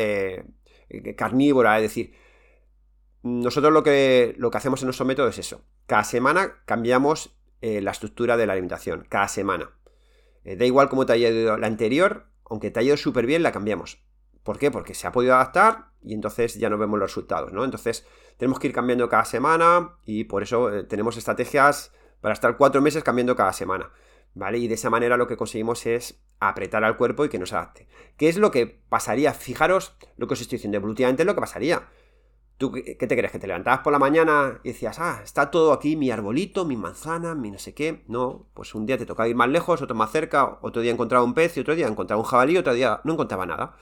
carnívora, 1.16 1.76
es 1.76 1.82
decir, 1.82 2.14
nosotros 3.22 3.72
lo 3.72 3.82
que, 3.82 4.34
lo 4.38 4.50
que 4.50 4.58
hacemos 4.58 4.80
en 4.82 4.86
nuestro 4.86 5.04
método 5.04 5.28
es 5.28 5.38
eso, 5.38 5.64
cada 5.86 6.04
semana 6.04 6.62
cambiamos 6.64 7.36
la 7.60 7.90
estructura 7.90 8.36
de 8.36 8.46
la 8.46 8.52
alimentación, 8.52 9.06
cada 9.08 9.26
semana. 9.26 9.70
da 10.44 10.64
igual 10.66 10.88
cómo 10.90 11.06
te 11.06 11.14
haya 11.14 11.30
ido 11.30 11.56
la 11.56 11.66
anterior, 11.66 12.26
aunque 12.44 12.70
te 12.70 12.80
haya 12.80 12.88
ido 12.88 12.96
súper 12.96 13.26
bien, 13.26 13.42
la 13.42 13.52
cambiamos. 13.52 14.04
¿Por 14.44 14.58
qué? 14.58 14.70
Porque 14.70 14.94
se 14.94 15.06
ha 15.06 15.12
podido 15.12 15.34
adaptar 15.34 15.86
y 16.02 16.12
entonces 16.12 16.54
ya 16.54 16.68
no 16.68 16.78
vemos 16.78 16.98
los 16.98 17.10
resultados, 17.10 17.52
¿no? 17.52 17.64
Entonces 17.64 18.06
tenemos 18.36 18.60
que 18.60 18.68
ir 18.68 18.74
cambiando 18.74 19.08
cada 19.08 19.24
semana 19.24 19.96
y 20.04 20.24
por 20.24 20.42
eso 20.42 20.72
eh, 20.72 20.84
tenemos 20.84 21.16
estrategias 21.16 21.92
para 22.20 22.34
estar 22.34 22.56
cuatro 22.56 22.82
meses 22.82 23.02
cambiando 23.02 23.34
cada 23.36 23.52
semana, 23.52 23.90
¿vale? 24.34 24.58
Y 24.58 24.68
de 24.68 24.74
esa 24.74 24.90
manera 24.90 25.16
lo 25.16 25.26
que 25.26 25.36
conseguimos 25.36 25.86
es 25.86 26.20
apretar 26.40 26.84
al 26.84 26.96
cuerpo 26.96 27.24
y 27.24 27.28
que 27.28 27.38
nos 27.38 27.52
adapte. 27.52 27.88
¿Qué 28.16 28.28
es 28.28 28.36
lo 28.36 28.50
que 28.50 28.66
pasaría? 28.66 29.32
Fijaros 29.32 29.96
lo 30.16 30.26
que 30.26 30.34
os 30.34 30.40
estoy 30.40 30.58
diciendo, 30.58 30.76
evolutivamente 30.76 31.22
es 31.22 31.26
lo 31.26 31.34
que 31.34 31.40
pasaría. 31.40 31.88
¿Tú 32.56 32.70
qué 32.70 32.94
te 32.94 33.16
crees? 33.16 33.32
¿Que 33.32 33.40
te 33.40 33.48
levantabas 33.48 33.80
por 33.80 33.92
la 33.92 33.98
mañana 33.98 34.60
y 34.62 34.68
decías, 34.68 35.00
ah, 35.00 35.20
está 35.24 35.50
todo 35.50 35.72
aquí, 35.72 35.96
mi 35.96 36.10
arbolito, 36.12 36.64
mi 36.64 36.76
manzana, 36.76 37.34
mi 37.34 37.50
no 37.50 37.58
sé 37.58 37.74
qué? 37.74 38.04
No, 38.06 38.46
pues 38.54 38.76
un 38.76 38.86
día 38.86 38.96
te 38.96 39.06
tocaba 39.06 39.28
ir 39.28 39.34
más 39.34 39.48
lejos, 39.48 39.82
otro 39.82 39.96
más 39.96 40.12
cerca, 40.12 40.58
otro 40.62 40.80
día 40.80 40.92
encontraba 40.92 41.24
un 41.24 41.34
pez 41.34 41.56
y 41.56 41.60
otro 41.60 41.74
día 41.74 41.88
encontraba 41.88 42.22
un 42.22 42.28
jabalí, 42.28 42.56
otro 42.56 42.72
día 42.72 43.00
no 43.02 43.14
encontraba 43.14 43.44
nada. 43.44 43.76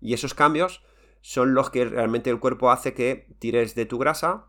Y 0.00 0.14
esos 0.14 0.32
cambios 0.32 0.82
son 1.20 1.52
los 1.52 1.68
que 1.68 1.84
realmente 1.84 2.30
el 2.30 2.40
cuerpo 2.40 2.70
hace 2.70 2.94
que 2.94 3.34
tires 3.38 3.74
de 3.74 3.84
tu 3.84 3.98
grasa 3.98 4.46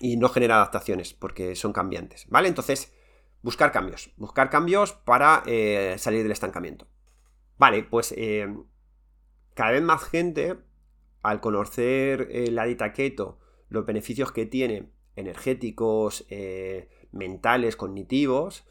y 0.00 0.16
no 0.16 0.28
genera 0.28 0.56
adaptaciones, 0.56 1.14
porque 1.14 1.54
son 1.54 1.72
cambiantes, 1.72 2.26
¿vale? 2.28 2.48
Entonces, 2.48 2.92
buscar 3.42 3.72
cambios, 3.72 4.12
buscar 4.16 4.50
cambios 4.50 4.92
para 4.92 5.42
eh, 5.46 5.96
salir 5.98 6.22
del 6.22 6.32
estancamiento. 6.32 6.86
Vale, 7.58 7.82
pues 7.82 8.14
eh, 8.16 8.52
cada 9.54 9.72
vez 9.72 9.82
más 9.82 10.02
gente, 10.04 10.56
al 11.22 11.40
conocer 11.40 12.28
eh, 12.30 12.50
la 12.50 12.66
keto, 12.92 13.38
los 13.68 13.86
beneficios 13.86 14.32
que 14.32 14.46
tiene 14.46 14.90
energéticos, 15.14 16.26
mentales, 17.10 17.76
cognitivos, 17.76 18.66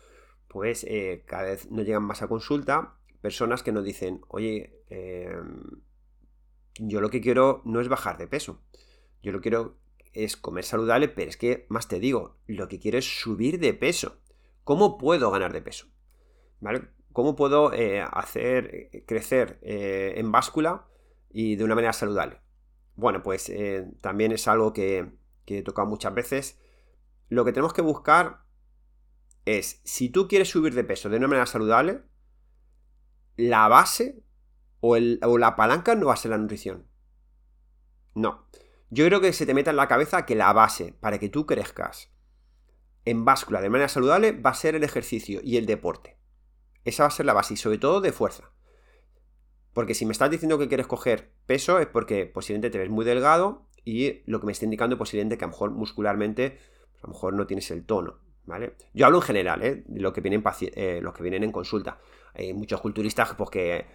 pues 0.47 0.86
cada 1.25 1.43
vez 1.43 1.69
nos 1.69 1.86
llegan 1.86 2.03
más 2.03 2.21
a 2.21 2.27
consulta 2.27 2.97
personas 3.21 3.62
que 3.62 3.71
nos 3.71 3.84
dicen, 3.84 4.21
oye, 4.27 4.84
yo 6.79 7.01
lo 7.01 7.10
que 7.10 7.21
quiero 7.21 7.62
no 7.65 7.79
es 7.79 7.88
bajar 7.88 8.17
de 8.17 8.27
peso. 8.27 8.63
Yo 9.21 9.31
lo 9.31 9.41
quiero 9.41 9.77
es 10.13 10.38
comer 10.38 10.63
saludable, 10.63 11.07
pero 11.07 11.29
es 11.29 11.38
que, 11.38 11.65
más 11.69 11.88
te 11.88 11.99
digo, 11.99 12.38
lo 12.47 12.67
que 12.67 12.79
quiero 12.79 12.97
es 12.97 13.21
subir 13.21 13.60
de 13.60 13.73
peso. 13.73 14.20
¿Cómo 14.71 14.97
puedo 14.97 15.31
ganar 15.31 15.51
de 15.51 15.62
peso? 15.62 15.88
¿Vale? 16.62 16.88
¿Cómo 17.12 17.36
puedo 17.36 17.73
eh, 17.73 18.01
hacer 18.10 19.03
crecer 19.05 19.60
eh, 19.63 20.13
en 20.15 20.31
báscula 20.31 20.88
y 21.29 21.57
de 21.57 21.65
una 21.65 21.75
manera 21.75 21.91
saludable. 21.91 22.39
Bueno, 22.95 23.21
pues 23.21 23.49
eh, 23.49 23.86
también 23.99 24.31
es 24.31 24.47
algo 24.47 24.71
que, 24.71 25.12
que 25.43 25.57
he 25.57 25.62
tocado 25.62 25.89
muchas 25.89 26.13
veces. 26.13 26.57
Lo 27.27 27.43
que 27.43 27.51
tenemos 27.51 27.73
que 27.73 27.81
buscar 27.81 28.45
es, 29.43 29.81
si 29.84 30.07
tú 30.07 30.29
quieres 30.29 30.47
subir 30.47 30.73
de 30.73 30.86
peso 30.86 31.10
de 31.10 31.17
una 31.17 31.27
manera 31.27 31.47
saludable, 31.47 32.03
la 33.36 33.67
base 33.67 34.23
o, 34.79 34.95
o 34.95 35.38
la 35.38 35.57
palanca 35.57 35.95
no 35.95 36.05
va 36.05 36.13
a 36.13 36.15
ser 36.15 36.31
la 36.31 36.38
nutrición. 36.38 36.88
No. 38.15 38.47
Yo 38.89 39.05
creo 39.05 39.19
que 39.19 39.34
se 39.34 39.45
te 39.45 39.53
meta 39.53 39.71
en 39.71 39.75
la 39.75 39.89
cabeza 39.89 40.25
que 40.25 40.36
la 40.36 40.53
base 40.53 40.93
para 40.93 41.19
que 41.19 41.27
tú 41.27 41.45
crezcas 41.45 42.11
en 43.06 43.26
báscula 43.26 43.62
de 43.62 43.70
manera 43.70 43.90
saludable 43.90 44.32
va 44.32 44.52
a 44.52 44.56
ser 44.56 44.76
el 44.76 44.84
ejercicio 44.84 45.42
y 45.44 45.58
el 45.58 45.66
deporte. 45.66 46.18
Esa 46.86 47.04
va 47.04 47.08
a 47.08 47.12
ser 47.12 47.26
la 47.26 47.34
base 47.34 47.54
y 47.54 47.58
sobre 47.58 47.78
todo 47.78 48.02
de 48.02 48.12
fuerza. 48.12 48.52
Porque 49.74 49.94
si 49.94 50.06
me 50.06 50.12
estás 50.12 50.30
diciendo 50.30 50.58
que 50.58 50.68
quieres 50.68 50.88
coger 50.88 51.32
peso 51.46 51.80
es 51.80 51.88
porque 51.88 52.26
posiblemente 52.26 52.70
te 52.70 52.78
ves 52.78 52.90
muy 52.90 53.06
delgado 53.06 53.68
y 53.86 54.22
lo 54.26 54.40
que 54.40 54.46
me 54.46 54.52
está 54.52 54.66
indicando 54.66 54.98
posiblemente 54.98 55.38
que 55.38 55.46
a 55.46 55.48
lo 55.48 55.54
mejor 55.54 55.72
muscularmente 55.72 56.60
pues 56.92 57.04
a 57.04 57.08
lo 57.08 57.14
mejor 57.14 57.34
no 57.34 57.48
tienes 57.48 57.72
el 57.72 57.86
tono. 57.86 58.20
¿Vale? 58.44 58.76
Yo 58.94 59.06
hablo 59.06 59.20
en 59.20 59.24
general, 59.24 59.62
¿eh? 59.62 59.84
Lo 59.94 60.12
que 60.12 60.20
vienen, 60.20 60.44
eh, 60.76 61.00
los 61.02 61.14
que 61.14 61.22
vienen 61.22 61.44
en 61.44 61.52
consulta. 61.52 62.00
Hay 62.34 62.54
muchos 62.54 62.82
culturistas 62.82 63.36
pues, 63.36 63.52
que 63.52 63.86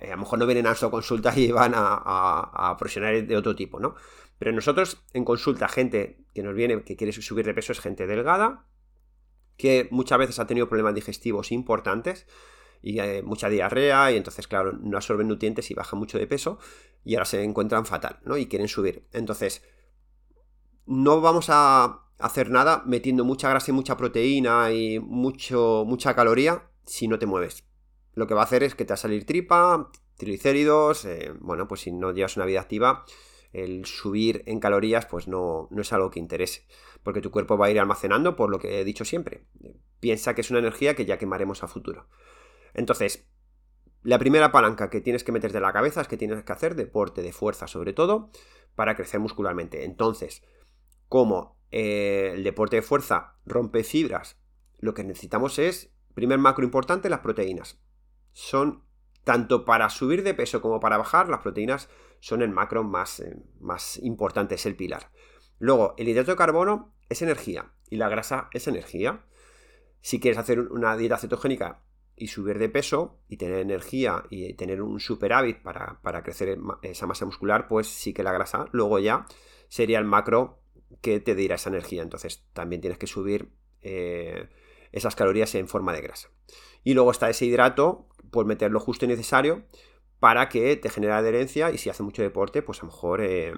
eh, 0.00 0.06
a 0.06 0.12
lo 0.12 0.18
mejor 0.18 0.38
no 0.38 0.46
vienen 0.46 0.66
a 0.66 0.74
su 0.74 0.90
consulta 0.90 1.32
y 1.38 1.52
van 1.52 1.74
a, 1.74 2.00
a, 2.02 2.70
a 2.70 2.76
profesionales 2.78 3.28
de 3.28 3.36
otro 3.36 3.54
tipo, 3.54 3.78
¿no? 3.78 3.94
Pero 4.40 4.52
nosotros 4.52 5.04
en 5.12 5.26
consulta, 5.26 5.68
gente 5.68 6.24
que 6.32 6.42
nos 6.42 6.54
viene, 6.54 6.82
que 6.82 6.96
quiere 6.96 7.12
subir 7.12 7.44
de 7.44 7.52
peso, 7.52 7.72
es 7.72 7.80
gente 7.80 8.06
delgada, 8.06 8.64
que 9.58 9.86
muchas 9.90 10.18
veces 10.18 10.38
ha 10.38 10.46
tenido 10.46 10.66
problemas 10.66 10.94
digestivos 10.94 11.52
importantes 11.52 12.26
y 12.80 13.00
hay 13.00 13.22
mucha 13.22 13.50
diarrea 13.50 14.10
y 14.10 14.16
entonces, 14.16 14.48
claro, 14.48 14.72
no 14.72 14.96
absorben 14.96 15.28
nutrientes 15.28 15.70
y 15.70 15.74
bajan 15.74 15.98
mucho 15.98 16.16
de 16.16 16.26
peso 16.26 16.58
y 17.04 17.16
ahora 17.16 17.26
se 17.26 17.44
encuentran 17.44 17.84
fatal, 17.84 18.20
¿no? 18.24 18.38
Y 18.38 18.46
quieren 18.46 18.68
subir. 18.68 19.06
Entonces, 19.12 19.62
no 20.86 21.20
vamos 21.20 21.48
a 21.50 22.06
hacer 22.18 22.48
nada 22.48 22.82
metiendo 22.86 23.26
mucha 23.26 23.50
grasa 23.50 23.72
y 23.72 23.74
mucha 23.74 23.98
proteína 23.98 24.72
y 24.72 25.00
mucho, 25.00 25.84
mucha 25.86 26.16
caloría 26.16 26.70
si 26.86 27.08
no 27.08 27.18
te 27.18 27.26
mueves. 27.26 27.64
Lo 28.14 28.26
que 28.26 28.32
va 28.32 28.40
a 28.40 28.44
hacer 28.44 28.62
es 28.62 28.74
que 28.74 28.86
te 28.86 28.92
va 28.92 28.94
a 28.94 28.96
salir 28.96 29.26
tripa, 29.26 29.90
triglicéridos, 30.16 31.04
eh, 31.04 31.34
bueno, 31.40 31.68
pues 31.68 31.82
si 31.82 31.92
no 31.92 32.10
llevas 32.12 32.38
una 32.38 32.46
vida 32.46 32.62
activa, 32.62 33.04
el 33.52 33.84
subir 33.84 34.42
en 34.46 34.60
calorías 34.60 35.06
pues 35.06 35.28
no, 35.28 35.68
no 35.70 35.82
es 35.82 35.92
algo 35.92 36.10
que 36.10 36.20
interese, 36.20 36.66
porque 37.02 37.20
tu 37.20 37.30
cuerpo 37.30 37.58
va 37.58 37.66
a 37.66 37.70
ir 37.70 37.80
almacenando 37.80 38.36
por 38.36 38.50
lo 38.50 38.58
que 38.58 38.80
he 38.80 38.84
dicho 38.84 39.04
siempre. 39.04 39.44
Piensa 40.00 40.34
que 40.34 40.40
es 40.40 40.50
una 40.50 40.60
energía 40.60 40.94
que 40.94 41.06
ya 41.06 41.18
quemaremos 41.18 41.62
a 41.62 41.68
futuro. 41.68 42.08
Entonces, 42.74 43.28
la 44.02 44.18
primera 44.18 44.50
palanca 44.50 44.88
que 44.88 45.00
tienes 45.00 45.24
que 45.24 45.32
meterte 45.32 45.58
en 45.58 45.62
la 45.62 45.72
cabeza 45.72 46.00
es 46.00 46.08
que 46.08 46.16
tienes 46.16 46.42
que 46.42 46.52
hacer 46.52 46.74
deporte 46.74 47.22
de 47.22 47.32
fuerza 47.32 47.66
sobre 47.66 47.92
todo 47.92 48.30
para 48.74 48.94
crecer 48.94 49.20
muscularmente. 49.20 49.84
Entonces, 49.84 50.42
como 51.08 51.58
eh, 51.70 52.32
el 52.34 52.44
deporte 52.44 52.76
de 52.76 52.82
fuerza 52.82 53.36
rompe 53.44 53.84
fibras, 53.84 54.40
lo 54.78 54.94
que 54.94 55.04
necesitamos 55.04 55.58
es, 55.58 55.92
primer 56.14 56.38
macro 56.38 56.64
importante, 56.64 57.10
las 57.10 57.20
proteínas. 57.20 57.82
Son 58.32 58.84
tanto 59.24 59.64
para 59.64 59.90
subir 59.90 60.22
de 60.22 60.34
peso 60.34 60.62
como 60.62 60.80
para 60.80 60.96
bajar, 60.96 61.28
las 61.28 61.40
proteínas 61.40 61.90
son 62.20 62.42
el 62.42 62.50
macro 62.50 62.84
más, 62.84 63.20
eh, 63.20 63.36
más 63.60 63.98
importante, 63.98 64.54
es 64.54 64.66
el 64.66 64.76
pilar. 64.76 65.10
Luego, 65.58 65.94
el 65.98 66.08
hidrato 66.08 66.30
de 66.30 66.36
carbono 66.36 66.94
es 67.08 67.22
energía 67.22 67.72
y 67.88 67.96
la 67.96 68.08
grasa 68.08 68.48
es 68.52 68.68
energía. 68.68 69.24
Si 70.00 70.20
quieres 70.20 70.38
hacer 70.38 70.60
una 70.60 70.96
dieta 70.96 71.18
cetogénica 71.18 71.82
y 72.16 72.28
subir 72.28 72.58
de 72.58 72.68
peso 72.68 73.18
y 73.28 73.36
tener 73.36 73.58
energía 73.58 74.24
y 74.30 74.54
tener 74.54 74.80
un 74.82 75.00
superávit 75.00 75.62
para, 75.62 76.00
para 76.02 76.22
crecer 76.22 76.58
esa 76.82 77.06
masa 77.06 77.26
muscular, 77.26 77.68
pues 77.68 77.88
sí 77.88 78.12
que 78.12 78.22
la 78.22 78.32
grasa 78.32 78.66
luego 78.72 78.98
ya 78.98 79.26
sería 79.68 79.98
el 79.98 80.04
macro 80.04 80.62
que 81.00 81.20
te 81.20 81.34
dirá 81.34 81.56
esa 81.56 81.70
energía. 81.70 82.02
Entonces 82.02 82.46
también 82.52 82.80
tienes 82.80 82.98
que 82.98 83.06
subir 83.06 83.52
eh, 83.80 84.48
esas 84.92 85.16
calorías 85.16 85.54
en 85.54 85.68
forma 85.68 85.92
de 85.92 86.02
grasa. 86.02 86.28
Y 86.84 86.94
luego 86.94 87.10
está 87.10 87.28
ese 87.28 87.46
hidrato, 87.46 88.08
pues 88.30 88.46
meterlo 88.46 88.80
justo 88.80 89.04
y 89.04 89.08
necesario 89.08 89.64
para 90.20 90.48
que 90.48 90.76
te 90.76 90.90
genere 90.90 91.14
adherencia 91.14 91.70
y 91.70 91.78
si 91.78 91.90
hace 91.90 92.02
mucho 92.02 92.22
deporte, 92.22 92.62
pues 92.62 92.80
a 92.80 92.86
lo 92.86 92.92
mejor 92.92 93.22
eh, 93.22 93.54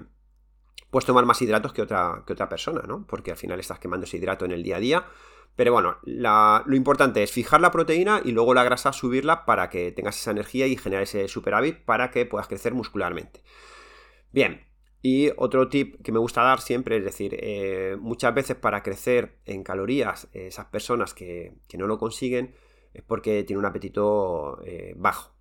puedes 0.89 1.05
tomar 1.05 1.25
más 1.25 1.41
hidratos 1.41 1.73
que 1.73 1.81
otra, 1.81 2.23
que 2.25 2.33
otra 2.33 2.49
persona, 2.49 2.83
¿no? 2.87 3.05
Porque 3.05 3.31
al 3.31 3.37
final 3.37 3.59
estás 3.59 3.79
quemando 3.79 4.05
ese 4.05 4.17
hidrato 4.17 4.45
en 4.45 4.51
el 4.51 4.63
día 4.63 4.77
a 4.77 4.79
día. 4.79 5.05
Pero 5.55 5.71
bueno, 5.71 5.97
lo 6.03 6.75
importante 6.75 7.21
es 7.21 7.31
fijar 7.31 7.61
la 7.61 7.69
proteína 7.69 8.21
y 8.25 8.31
luego 8.31 8.55
la 8.55 8.63
grasa 8.63 8.91
subirla 8.91 9.45
para 9.45 9.69
que 9.69 9.91
tengas 9.91 10.19
esa 10.19 10.31
energía 10.31 10.65
y 10.65 10.77
generar 10.77 11.03
ese 11.03 11.27
superávit 11.27 11.85
para 11.85 12.09
que 12.09 12.25
puedas 12.25 12.47
crecer 12.47 12.73
muscularmente. 12.73 13.43
Bien, 14.31 14.65
y 15.03 15.29
otro 15.37 15.69
tip 15.69 16.01
que 16.01 16.11
me 16.11 16.17
gusta 16.17 16.41
dar 16.41 16.59
siempre 16.59 16.97
es 16.97 17.03
decir, 17.03 17.37
eh, 17.39 17.97
muchas 17.99 18.33
veces 18.33 18.55
para 18.55 18.81
crecer 18.81 19.37
en 19.45 19.63
calorías, 19.63 20.27
esas 20.33 20.65
personas 20.67 21.13
que, 21.13 21.53
no 21.77 21.85
lo 21.85 21.99
consiguen 21.99 22.55
es 22.93 23.03
porque 23.03 23.43
tienen 23.43 23.59
un 23.59 23.65
apetito 23.65 24.59
eh, 24.63 24.93
bajo 24.95 25.32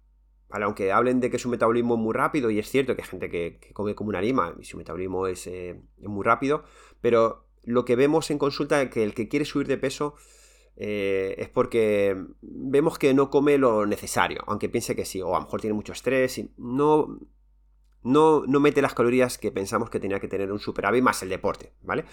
aunque 0.60 0.92
hablen 0.92 1.20
de 1.20 1.30
que 1.30 1.38
su 1.38 1.48
metabolismo 1.48 1.94
es 1.94 2.00
muy 2.00 2.14
rápido, 2.14 2.50
y 2.50 2.58
es 2.58 2.68
cierto 2.68 2.94
que 2.94 3.02
hay 3.02 3.08
gente 3.08 3.30
que, 3.30 3.58
come 3.72 3.94
como 3.94 4.10
una 4.10 4.20
lima 4.20 4.54
y 4.60 4.64
su 4.64 4.76
metabolismo 4.76 5.26
es, 5.26 5.46
eh, 5.46 5.80
muy 5.98 6.24
rápido, 6.24 6.64
pero 7.00 7.46
lo 7.64 7.84
que 7.84 7.96
vemos 7.96 8.30
en 8.30 8.38
consulta 8.38 8.82
es 8.82 8.90
que 8.90 9.02
el 9.02 9.14
que 9.14 9.28
quiere 9.28 9.44
subir 9.44 9.66
de 9.66 9.78
peso 9.78 10.14
eh, 10.76 11.36
es 11.38 11.48
porque 11.48 12.16
vemos 12.40 12.98
que 12.98 13.14
no 13.14 13.30
come 13.30 13.56
lo 13.56 13.86
necesario, 13.86 14.42
aunque 14.46 14.68
piense 14.68 14.96
que 14.96 15.04
sí, 15.04 15.22
o 15.22 15.34
a 15.34 15.38
lo 15.38 15.44
mejor 15.44 15.60
tiene 15.60 15.74
mucho 15.74 15.92
estrés 15.92 16.38
y 16.38 16.52
no, 16.58 17.18
no, 18.02 18.44
no 18.46 18.60
mete 18.60 18.82
las 18.82 18.94
calorías 18.94 19.38
que 19.38 19.52
pensamos 19.52 19.90
que 19.90 20.00
tenía 20.00 20.20
que 20.20 20.28
tener 20.28 20.52
un 20.52 20.60
superávit 20.60 21.02
más 21.02 21.22
el 21.22 21.28
deporte, 21.28 21.72
¿vale? 21.82 22.04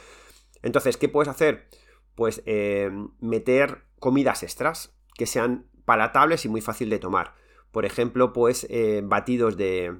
Entonces, 0.61 0.97
¿qué 0.97 1.09
puedes 1.09 1.29
hacer? 1.29 1.67
Pues 2.15 2.41
eh, 2.45 2.91
meter 3.19 3.85
comidas 3.99 4.43
extras 4.43 4.93
que 5.15 5.25
sean 5.25 5.67
palatables 5.85 6.45
y 6.45 6.49
muy 6.49 6.61
fácil 6.61 6.89
de 6.89 6.99
tomar 6.99 7.33
por 7.71 7.85
ejemplo, 7.85 8.33
pues 8.33 8.65
eh, 8.69 9.01
batidos 9.03 9.57
de, 9.57 9.95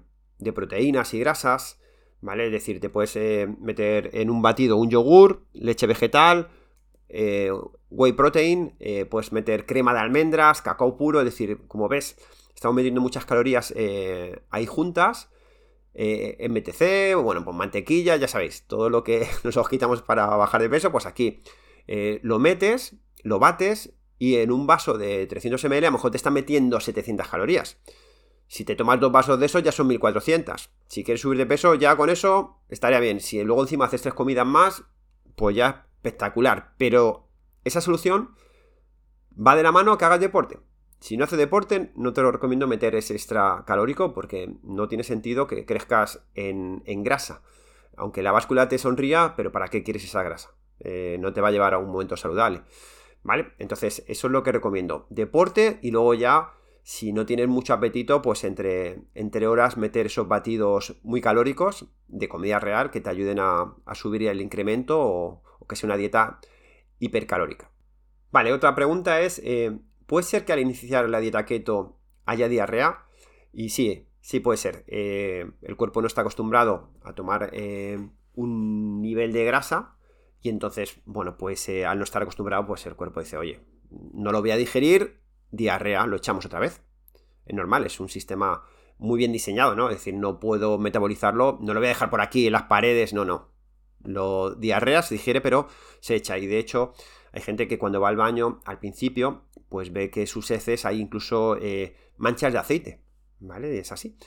proteínas 0.53 1.13
y 1.13 1.19
grasas, 1.19 1.79
¿vale? 2.21 2.47
Es 2.47 2.51
decir, 2.51 2.79
te 2.79 2.89
puedes 2.89 3.15
eh, 3.15 3.47
meter 3.59 4.09
en 4.13 4.29
un 4.29 4.41
batido 4.41 4.77
un 4.77 4.89
yogur, 4.89 5.45
leche 5.53 5.87
vegetal, 5.87 6.49
eh, 7.09 7.51
whey 7.89 8.13
protein, 8.13 8.75
puedes 9.09 9.31
meter 9.31 9.65
crema 9.65 9.93
de 9.93 9.99
almendras, 9.99 10.61
cacao 10.61 10.95
puro, 10.97 11.19
es 11.19 11.25
decir, 11.25 11.59
como 11.67 11.87
ves, 11.87 12.17
estamos 12.53 12.75
metiendo 12.75 13.01
muchas 13.01 13.25
calorías 13.25 13.73
ahí 14.49 14.65
juntas. 14.65 15.29
MTC, 15.91 17.15
bueno, 17.21 17.43
pues 17.43 17.57
mantequilla, 17.57 18.15
ya 18.15 18.27
sabéis, 18.27 18.67
todo 18.67 18.89
lo 18.89 19.03
que 19.03 19.27
nos 19.43 19.69
quitamos 19.69 20.01
para 20.01 20.27
bajar 20.27 20.61
de 20.61 20.69
peso, 20.69 20.91
pues 20.91 21.05
aquí 21.05 21.41
lo 22.21 22.39
metes, 22.39 22.95
lo 23.23 23.39
bates 23.39 23.98
y 24.19 24.35
en 24.35 24.51
un 24.51 24.67
vaso 24.67 24.97
de 24.97 25.25
300 25.25 25.63
ml 25.63 25.77
a 25.77 25.81
lo 25.87 25.91
mejor 25.93 26.11
te 26.11 26.17
está 26.17 26.29
metiendo 26.29 26.79
700 26.79 27.27
calorías. 27.27 27.79
Si 28.47 28.65
te 28.65 28.75
tomas 28.75 28.99
dos 28.99 29.11
vasos 29.11 29.39
de 29.39 29.45
eso 29.45 29.59
ya 29.59 29.71
son 29.71 29.87
1400. 29.87 30.69
Si 30.87 31.03
quieres 31.03 31.21
subir 31.21 31.37
de 31.37 31.45
peso 31.45 31.75
ya 31.75 31.95
con 31.95 32.09
eso 32.09 32.61
estaría 32.67 32.99
bien. 32.99 33.21
Si 33.21 33.41
luego 33.43 33.61
encima 33.61 33.85
haces 33.85 34.01
tres 34.01 34.13
comidas 34.13 34.45
más, 34.45 34.83
pues 35.35 35.55
ya 35.55 35.87
espectacular. 35.95 36.73
Pero 36.77 37.29
esa 37.63 37.79
solución 37.79 38.35
va 39.35 39.55
de 39.55 39.63
la 39.63 39.71
mano 39.71 39.93
a 39.93 39.97
que 39.97 40.05
hagas 40.05 40.19
deporte. 40.19 40.59
Si 40.99 41.15
no 41.15 41.23
haces 41.23 41.37
deporte, 41.37 41.91
no 41.95 42.11
te 42.11 42.21
lo 42.21 42.31
recomiendo 42.31 42.67
meter 42.67 42.95
ese 42.95 43.13
extra 43.13 43.63
calórico 43.65 44.13
porque 44.13 44.53
no 44.63 44.87
tiene 44.89 45.03
sentido 45.03 45.47
que 45.47 45.65
crezcas 45.65 46.25
en, 46.33 46.81
grasa. 47.03 47.41
Aunque 47.95 48.23
la 48.23 48.31
báscula 48.31 48.67
te 48.67 48.77
sonría, 48.77 49.33
pero 49.37 49.51
¿para 49.51 49.69
qué 49.69 49.83
quieres 49.83 50.03
esa 50.03 50.23
grasa? 50.23 50.51
Eh, 50.79 51.17
no 51.19 51.31
te 51.33 51.39
va 51.39 51.49
a 51.49 51.51
llevar 51.51 51.73
a 51.73 51.77
un 51.77 51.89
momento 51.89 52.17
saludable. 52.17 52.63
¿Vale? 53.23 53.53
Entonces, 53.59 54.03
eso 54.07 54.27
es 54.27 54.31
lo 54.31 54.43
que 54.43 54.51
recomiendo. 54.51 55.05
Deporte 55.09 55.79
y 55.81 55.91
luego 55.91 56.13
ya, 56.13 56.53
si 56.83 57.11
no 57.11 57.25
tienes 57.25 57.47
mucho 57.47 57.73
apetito, 57.73 58.21
pues 58.21 58.43
entre, 58.43 59.01
entre 59.13 59.47
horas 59.47 59.77
meter 59.77 60.05
esos 60.05 60.27
batidos 60.27 60.95
muy 61.03 61.21
calóricos 61.21 61.87
de 62.07 62.29
comida 62.29 62.59
real 62.59 62.91
que 62.91 63.01
te 63.01 63.09
ayuden 63.09 63.39
a, 63.39 63.75
subir 63.93 64.23
el 64.23 64.41
incremento 64.41 64.99
o, 64.99 65.43
que 65.67 65.75
sea 65.75 65.87
una 65.87 65.97
dieta 65.97 66.39
hipercalórica. 66.99 67.69
Vale, 68.31 68.53
otra 68.53 68.73
pregunta 68.73 69.21
es, 69.21 69.39
eh, 69.43 69.77
¿puede 70.05 70.23
ser 70.23 70.45
que 70.45 70.53
al 70.53 70.59
iniciar 70.59 71.09
la 71.09 71.19
dieta 71.19 71.45
keto 71.45 71.97
haya 72.25 72.47
diarrea? 72.47 73.05
Y 73.51 73.69
sí, 73.69 74.07
sí 74.21 74.39
puede 74.39 74.57
ser. 74.57 74.83
Eh, 74.87 75.51
el 75.61 75.75
cuerpo 75.75 76.01
no 76.01 76.07
está 76.07 76.21
acostumbrado 76.21 76.89
a 77.03 77.13
tomar 77.13 77.49
eh, 77.53 77.99
un 78.35 79.01
nivel 79.01 79.33
de 79.33 79.45
grasa 79.45 79.95
y 80.41 80.49
entonces, 80.49 80.99
bueno, 81.05 81.37
pues 81.37 81.67
eh, 81.69 81.85
al 81.85 81.97
no 81.97 82.03
estar 82.03 82.21
acostumbrado, 82.21 82.65
pues 82.65 82.85
el 82.85 82.95
cuerpo 82.95 83.19
dice, 83.19 83.37
oye, 83.37 83.61
no 83.89 84.31
lo 84.31 84.41
voy 84.41 84.51
a 84.51 84.57
digerir, 84.57 85.21
diarrea, 85.51 86.05
lo 86.05 86.17
echamos 86.17 86.45
otra 86.45 86.59
vez. 86.59 86.81
Es 87.45 87.55
normal, 87.55 87.85
es 87.85 87.99
un 87.99 88.09
sistema 88.09 88.63
muy 88.97 89.17
bien 89.17 89.31
diseñado, 89.31 89.75
¿no? 89.75 89.89
Es 89.89 89.97
decir, 89.97 90.13
no 90.13 90.39
puedo 90.39 90.77
metabolizarlo, 90.77 91.57
no 91.61 91.73
lo 91.73 91.79
voy 91.79 91.87
a 91.87 91.89
dejar 91.89 92.09
por 92.09 92.21
aquí 92.21 92.47
en 92.47 92.53
las 92.53 92.63
paredes, 92.63 93.13
no, 93.13 93.25
no. 93.25 93.49
Lo 94.03 94.55
diarrea 94.55 95.01
se 95.01 95.15
digiere, 95.15 95.41
pero 95.41 95.67
se 95.99 96.15
echa. 96.15 96.37
Y 96.37 96.47
de 96.47 96.59
hecho, 96.59 96.93
hay 97.33 97.41
gente 97.41 97.67
que 97.67 97.77
cuando 97.77 97.99
va 97.99 98.09
al 98.09 98.15
baño, 98.15 98.61
al 98.65 98.79
principio, 98.79 99.45
pues 99.67 99.91
ve 99.91 100.09
que 100.09 100.25
sus 100.25 100.51
heces 100.51 100.85
hay 100.85 101.01
incluso 101.01 101.57
eh, 101.57 101.95
manchas 102.17 102.53
de 102.53 102.59
aceite, 102.59 103.03
¿vale? 103.39 103.77
Es 103.77 103.91
así. 103.91 104.17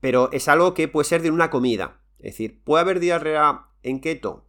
Pero 0.00 0.30
es 0.32 0.48
algo 0.48 0.74
que 0.74 0.88
puede 0.88 1.04
ser 1.04 1.22
de 1.22 1.30
una 1.30 1.50
comida. 1.50 2.02
Es 2.18 2.32
decir, 2.32 2.62
¿puede 2.64 2.82
haber 2.82 3.00
diarrea 3.00 3.68
en 3.82 4.00
keto? 4.00 4.46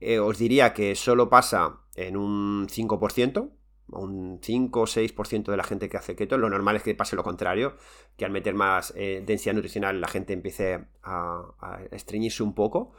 Eh, 0.00 0.18
os 0.18 0.38
diría 0.38 0.72
que 0.72 0.94
solo 0.94 1.28
pasa 1.28 1.80
en 1.94 2.16
un 2.16 2.68
5%, 2.68 3.50
un 3.92 4.38
5 4.42 4.80
o 4.80 4.86
6% 4.86 5.50
de 5.50 5.56
la 5.56 5.64
gente 5.64 5.88
que 5.88 5.96
hace 5.96 6.16
keto. 6.16 6.38
Lo 6.38 6.48
normal 6.48 6.76
es 6.76 6.82
que 6.82 6.94
pase 6.94 7.16
lo 7.16 7.22
contrario, 7.22 7.76
que 8.16 8.24
al 8.24 8.30
meter 8.30 8.54
más 8.54 8.92
eh, 8.96 9.22
densidad 9.24 9.54
nutricional 9.54 10.00
la 10.00 10.08
gente 10.08 10.32
empiece 10.32 10.86
a, 11.02 11.80
estreñirse 11.90 12.42
un 12.42 12.54
poco. 12.54 12.92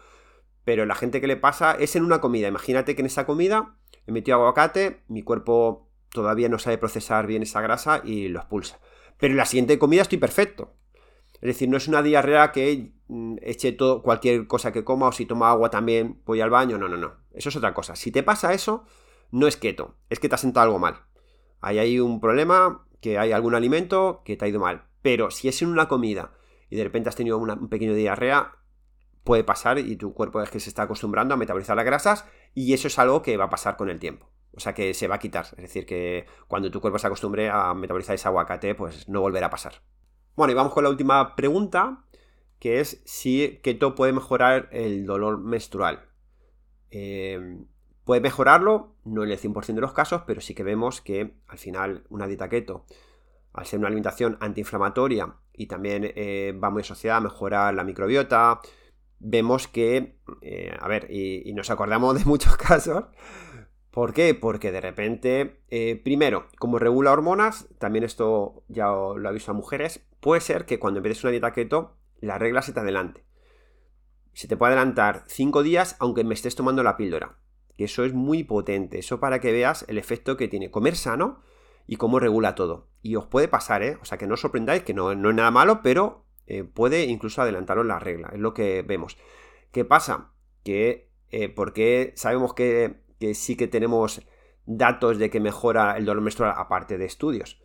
Pero 0.64 0.86
la 0.86 0.96
gente 0.96 1.22
que 1.22 1.28
le 1.28 1.38
pasa 1.38 1.74
es 1.74 1.96
en 1.96 2.04
una 2.04 2.22
comida. 2.22 2.48
Imagínate 2.48 2.96
que 2.96 3.02
en 3.02 3.08
esa 3.08 3.26
comida 3.26 3.78
he 4.06 4.12
metido 4.12 4.38
aguacate, 4.38 5.02
mi 5.08 5.24
cuerpo 5.24 5.90
todavía 6.10 6.50
no 6.50 6.60
sabe 6.60 6.78
procesar 6.78 7.26
bien 7.26 7.42
esa 7.42 7.62
grasa 7.62 8.02
y 8.04 8.28
lo 8.28 8.40
expulsa. 8.40 8.80
Pero 9.18 9.32
en 9.32 9.38
la 9.38 9.46
siguiente 9.46 9.80
comida 9.80 10.04
estoy 10.04 10.20
perfecto. 10.20 10.76
Es 11.36 11.48
decir, 11.48 11.70
no 11.70 11.78
es 11.78 11.88
una 11.88 12.04
diarrea 12.04 12.52
que 12.52 12.92
eche 13.42 13.72
todo, 13.72 14.02
cualquier 14.02 14.48
cosa 14.48 14.72
que 14.72 14.84
coma 14.84 15.08
o 15.08 15.12
si 15.12 15.26
toma 15.26 15.50
agua 15.50 15.70
también 15.70 16.22
voy 16.26 16.42
al 16.42 16.50
baño. 16.50 16.78
No, 16.78 16.88
no, 16.88 16.98
no. 16.98 17.14
Eso 17.34 17.50
es 17.50 17.56
otra 17.56 17.74
cosa. 17.74 17.96
Si 17.96 18.12
te 18.12 18.24
pasa 18.24 18.54
eso, 18.54 18.86
no 19.32 19.48
es 19.48 19.58
keto, 19.58 19.96
es 20.10 20.20
que 20.20 20.30
te 20.30 20.36
has 20.36 20.42
sentado 20.42 20.66
algo 20.66 20.80
mal. 20.80 21.02
Ahí 21.60 21.80
hay 21.80 22.00
un 22.00 22.20
problema, 22.20 22.86
que 23.02 23.18
hay 23.18 23.32
algún 23.32 23.56
alimento 23.56 24.22
que 24.26 24.38
te 24.38 24.46
ha 24.46 24.48
ido 24.48 24.60
mal. 24.60 24.86
Pero 25.02 25.32
si 25.32 25.48
es 25.48 25.62
en 25.62 25.70
una 25.70 25.88
comida 25.88 26.34
y 26.70 26.78
de 26.78 26.84
repente 26.84 27.10
has 27.10 27.16
tenido 27.16 27.38
un 27.38 27.70
pequeño 27.70 27.94
diarrea, 27.94 28.58
puede 29.24 29.44
pasar 29.44 29.80
y 29.80 29.96
tu 29.96 30.14
cuerpo 30.14 30.42
es 30.42 30.50
que 30.50 30.60
se 30.60 30.70
está 30.70 30.84
acostumbrando 30.84 31.34
a 31.34 31.38
metabolizar 31.38 31.76
las 31.76 31.86
grasas 31.86 32.26
y 32.54 32.74
eso 32.74 32.88
es 32.88 32.98
algo 33.00 33.22
que 33.22 33.38
va 33.38 33.46
a 33.46 33.50
pasar 33.50 33.78
con 33.78 33.90
el 33.90 34.00
tiempo. 34.00 34.30
O 34.54 34.60
sea 34.60 34.74
que 34.74 34.94
se 34.94 35.08
va 35.08 35.16
a 35.16 35.20
quitar. 35.20 35.46
Es 35.46 35.64
decir, 35.64 35.86
que 35.86 36.26
cuando 36.48 36.72
tu 36.72 36.82
cuerpo 36.82 37.00
se 37.00 37.08
acostumbre 37.08 37.50
a 37.50 37.74
metabolizar 37.74 38.16
ese 38.16 38.28
aguacate, 38.28 38.76
pues 38.76 39.08
no 39.08 39.22
volverá 39.22 39.48
a 39.48 39.50
pasar. 39.50 39.82
Bueno, 40.36 40.52
y 40.52 40.56
vamos 40.56 40.74
con 40.74 40.84
la 40.84 40.90
última 40.90 41.36
pregunta, 41.36 42.06
que 42.62 42.80
es 42.80 43.02
si 43.06 43.60
keto 43.64 43.96
puede 43.96 44.14
mejorar 44.14 44.70
el 44.72 45.08
dolor 45.08 45.40
menstrual. 45.40 46.06
Eh, 46.92 47.58
puede 48.04 48.22
mejorarlo, 48.22 48.96
no 49.04 49.24
en 49.24 49.32
el 49.32 49.40
100% 49.40 49.74
de 49.74 49.82
los 49.82 49.94
casos, 49.94 50.22
pero 50.28 50.42
sí 50.42 50.54
que 50.54 50.62
vemos 50.62 51.02
que 51.02 51.34
al 51.48 51.58
final 51.58 52.04
una 52.10 52.28
dieta 52.28 52.50
keto, 52.50 52.86
al 53.52 53.66
ser 53.66 53.80
una 53.80 53.88
alimentación 53.88 54.38
antiinflamatoria 54.42 55.38
y 55.54 55.66
también 55.66 56.14
eh, 56.16 56.56
va 56.64 56.70
muy 56.70 56.82
asociada 56.82 57.18
a 57.18 57.22
mejorar 57.22 57.74
la 57.74 57.84
microbiota, 57.84 58.60
vemos 59.18 59.68
que, 59.68 60.20
eh, 60.44 60.78
a 60.80 60.88
ver, 60.88 61.08
y, 61.10 61.52
nos 61.54 61.72
acordamos 61.72 62.20
de 62.20 62.26
muchos 62.30 62.58
casos. 62.58 63.06
¿Por 63.90 64.14
qué? 64.14 64.36
Porque 64.36 64.72
de 64.72 64.82
repente, 64.82 65.64
primero, 66.04 66.48
como 66.60 66.78
regula 66.78 67.12
hormonas, 67.12 67.68
también 67.80 68.06
esto 68.06 68.64
ya 68.68 68.86
lo 68.86 69.28
aviso 69.28 69.52
a 69.52 69.56
mujeres, 69.56 70.06
puede 70.20 70.42
ser 70.42 70.66
que 70.66 70.80
cuando 70.80 71.00
empieces 71.00 71.24
una 71.24 71.32
dieta 71.32 71.52
keto, 71.52 71.98
la 72.22 72.38
regla 72.38 72.62
se 72.62 72.72
te 72.72 72.80
adelante. 72.80 73.26
Se 74.34 74.48
te 74.48 74.56
puede 74.56 74.74
adelantar 74.74 75.24
5 75.28 75.64
días 75.64 75.98
aunque 76.00 76.24
me 76.24 76.34
estés 76.34 76.56
tomando 76.56 76.84
la 76.84 76.96
píldora. 76.96 77.38
Que 77.76 77.86
eso 77.86 78.06
es 78.06 78.14
muy 78.14 78.44
potente. 78.44 79.00
Eso 79.00 79.20
para 79.20 79.40
que 79.40 79.52
veas 79.52 79.86
el 79.88 79.98
efecto 79.98 80.38
que 80.38 80.48
tiene 80.48 80.72
comer 80.72 80.96
sano 80.96 81.42
y 81.88 81.98
cómo 81.98 82.20
regula 82.20 82.56
todo. 82.56 82.88
Y 83.02 83.16
os 83.16 83.26
puede 83.26 83.48
pasar, 83.48 83.84
¿eh? 83.84 83.98
O 84.02 84.06
sea, 84.06 84.18
que 84.18 84.28
no 84.28 84.36
os 84.36 84.42
sorprendáis, 84.42 84.84
que 84.84 84.94
no, 84.94 85.12
es 85.12 85.18
nada 85.18 85.52
malo, 85.52 85.82
pero 85.82 86.26
eh, 86.46 86.64
puede 86.64 87.06
incluso 87.06 87.42
adelantaros 87.42 87.86
la 87.86 88.00
regla. 88.00 88.30
Es 88.34 88.40
lo 88.40 88.54
que 88.54 88.84
vemos. 88.84 89.18
¿Qué 89.72 89.84
pasa? 89.84 90.32
Que, 90.64 91.10
eh, 91.32 91.50
porque 91.50 92.14
sabemos 92.16 92.54
que, 92.54 93.02
que 93.20 93.34
sí 93.34 93.58
que 93.58 93.68
tenemos 93.68 94.22
datos 94.66 95.18
de 95.18 95.30
que 95.30 95.40
mejora 95.40 95.98
el 95.98 96.06
dolor 96.06 96.24
menstrual 96.24 96.54
aparte 96.56 96.98
de 96.98 97.06
estudios. 97.06 97.61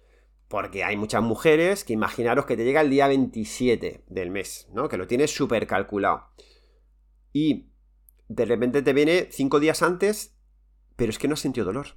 Porque 0.48 0.84
hay 0.84 0.96
muchas 0.96 1.22
mujeres 1.22 1.84
que 1.84 1.92
imaginaros 1.92 2.46
que 2.46 2.56
te 2.56 2.64
llega 2.64 2.80
el 2.80 2.90
día 2.90 3.08
27 3.08 4.04
del 4.06 4.30
mes, 4.30 4.68
¿no? 4.72 4.88
Que 4.88 4.96
lo 4.96 5.06
tienes 5.06 5.34
súper 5.34 5.66
calculado. 5.66 6.28
Y 7.32 7.70
de 8.28 8.44
repente 8.44 8.82
te 8.82 8.92
viene 8.92 9.28
cinco 9.30 9.60
días 9.60 9.82
antes, 9.82 10.36
pero 10.96 11.10
es 11.10 11.18
que 11.18 11.28
no 11.28 11.34
has 11.34 11.40
sentido 11.40 11.66
dolor. 11.66 11.96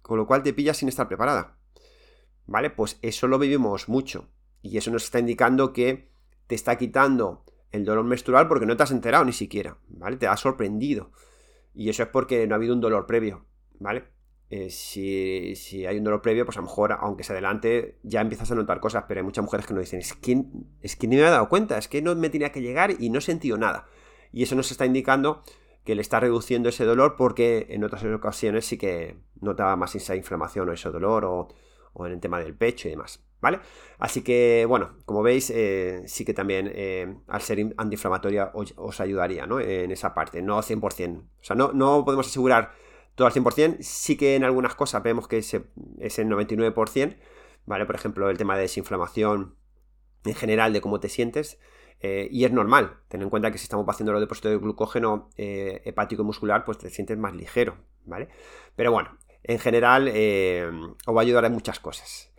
Con 0.00 0.16
lo 0.16 0.26
cual 0.26 0.42
te 0.42 0.52
pillas 0.52 0.78
sin 0.78 0.88
estar 0.88 1.06
preparada. 1.06 1.58
¿Vale? 2.46 2.70
Pues 2.70 2.98
eso 3.02 3.28
lo 3.28 3.38
vivimos 3.38 3.88
mucho. 3.88 4.30
Y 4.62 4.76
eso 4.78 4.90
nos 4.90 5.04
está 5.04 5.18
indicando 5.18 5.72
que 5.72 6.10
te 6.46 6.54
está 6.54 6.76
quitando 6.76 7.44
el 7.70 7.84
dolor 7.84 8.04
menstrual 8.04 8.48
porque 8.48 8.66
no 8.66 8.76
te 8.76 8.82
has 8.82 8.90
enterado 8.90 9.24
ni 9.24 9.32
siquiera. 9.32 9.78
¿Vale? 9.88 10.16
Te 10.16 10.26
ha 10.26 10.36
sorprendido. 10.36 11.12
Y 11.74 11.88
eso 11.88 12.02
es 12.02 12.08
porque 12.08 12.46
no 12.46 12.54
ha 12.54 12.56
habido 12.56 12.74
un 12.74 12.80
dolor 12.80 13.06
previo. 13.06 13.46
¿Vale? 13.78 14.04
Eh, 14.54 14.68
si, 14.68 15.86
hay 15.86 15.96
un 15.96 16.04
dolor 16.04 16.20
previo, 16.20 16.44
pues 16.44 16.58
a 16.58 16.60
lo 16.60 16.66
mejor, 16.66 16.92
aunque 17.00 17.24
se 17.24 17.32
adelante, 17.32 17.96
ya 18.02 18.20
empiezas 18.20 18.50
a 18.50 18.54
notar 18.54 18.80
cosas, 18.80 19.04
pero 19.08 19.18
hay 19.18 19.24
muchas 19.24 19.42
mujeres 19.42 19.64
que 19.64 19.72
nos 19.72 19.80
dicen, 19.84 20.00
es 20.00 20.12
que, 20.12 20.44
es 20.82 20.94
que 20.94 21.08
ni 21.08 21.16
me 21.16 21.22
he 21.22 21.24
dado 21.24 21.48
cuenta, 21.48 21.78
es 21.78 21.88
que 21.88 22.02
no 22.02 22.14
me 22.16 22.28
tenía 22.28 22.52
que 22.52 22.60
llegar 22.60 22.94
y 23.00 23.08
no 23.08 23.20
he 23.20 23.22
sentido 23.22 23.56
nada. 23.56 23.86
Y 24.30 24.42
eso 24.42 24.54
nos 24.54 24.70
está 24.70 24.84
indicando 24.84 25.42
que 25.84 25.94
le 25.94 26.02
está 26.02 26.20
reduciendo 26.20 26.68
ese 26.68 26.84
dolor 26.84 27.16
porque 27.16 27.66
en 27.70 27.82
otras 27.82 28.04
ocasiones 28.04 28.66
sí 28.66 28.76
que 28.76 29.16
notaba 29.40 29.74
más 29.76 29.94
esa 29.94 30.16
inflamación 30.16 30.68
o 30.68 30.72
ese 30.74 30.90
dolor 30.90 31.24
o, 31.24 31.48
en 32.04 32.12
el 32.12 32.20
tema 32.20 32.38
del 32.38 32.54
pecho 32.54 32.88
y 32.88 32.90
demás. 32.90 33.24
¿Vale? 33.40 33.58
Así 33.98 34.20
que, 34.20 34.66
bueno, 34.68 34.98
como 35.06 35.22
veis, 35.22 35.48
eh, 35.48 36.02
sí 36.04 36.26
que 36.26 36.34
también 36.34 36.70
eh, 36.74 37.16
al 37.26 37.40
ser 37.40 37.72
antiinflamatoria 37.78 38.52
os, 38.52 39.00
ayudaría, 39.00 39.46
¿no? 39.46 39.60
En 39.60 39.90
esa 39.90 40.12
parte, 40.12 40.42
no 40.42 40.58
100%. 40.58 41.18
O 41.18 41.24
sea, 41.40 41.56
no, 41.56 41.72
no 41.72 42.04
podemos 42.04 42.26
asegurar 42.26 42.72
todo 43.14 43.26
al 43.26 43.32
100%. 43.32 43.78
Sí 43.80 44.16
que 44.16 44.36
en 44.36 44.44
algunas 44.44 44.74
cosas 44.74 45.02
vemos 45.02 45.28
que 45.28 45.38
es, 45.38 45.54
el 45.54 45.66
99%, 46.28 47.16
¿vale? 47.66 47.86
Por 47.86 47.94
ejemplo, 47.94 48.30
el 48.30 48.38
tema 48.38 48.56
de 48.56 48.62
desinflamación 48.62 49.56
en 50.24 50.34
general, 50.34 50.72
de 50.72 50.80
cómo 50.80 51.00
te 51.00 51.08
sientes. 51.08 51.58
Eh, 52.00 52.28
y 52.32 52.44
es 52.44 52.52
normal, 52.52 52.98
ten 53.08 53.22
en 53.22 53.30
cuenta 53.30 53.52
que 53.52 53.58
si 53.58 53.64
estamos 53.64 53.86
haciendo 53.88 54.12
los 54.12 54.20
depósitos 54.20 54.50
de 54.50 54.58
glucógeno 54.58 55.30
eh, 55.36 55.82
hepático 55.84 56.22
y 56.22 56.24
muscular, 56.24 56.64
pues 56.64 56.78
te 56.78 56.90
sientes 56.90 57.16
más 57.16 57.34
ligero, 57.34 57.76
¿vale? 58.04 58.28
Pero 58.74 58.90
bueno, 58.90 59.16
en 59.44 59.60
general 59.60 60.08
eh, 60.12 60.68
os 61.06 61.14
va 61.14 61.20
a 61.20 61.22
ayudar 61.22 61.44
en 61.44 61.52
muchas 61.52 61.78
cosas. 61.78 62.32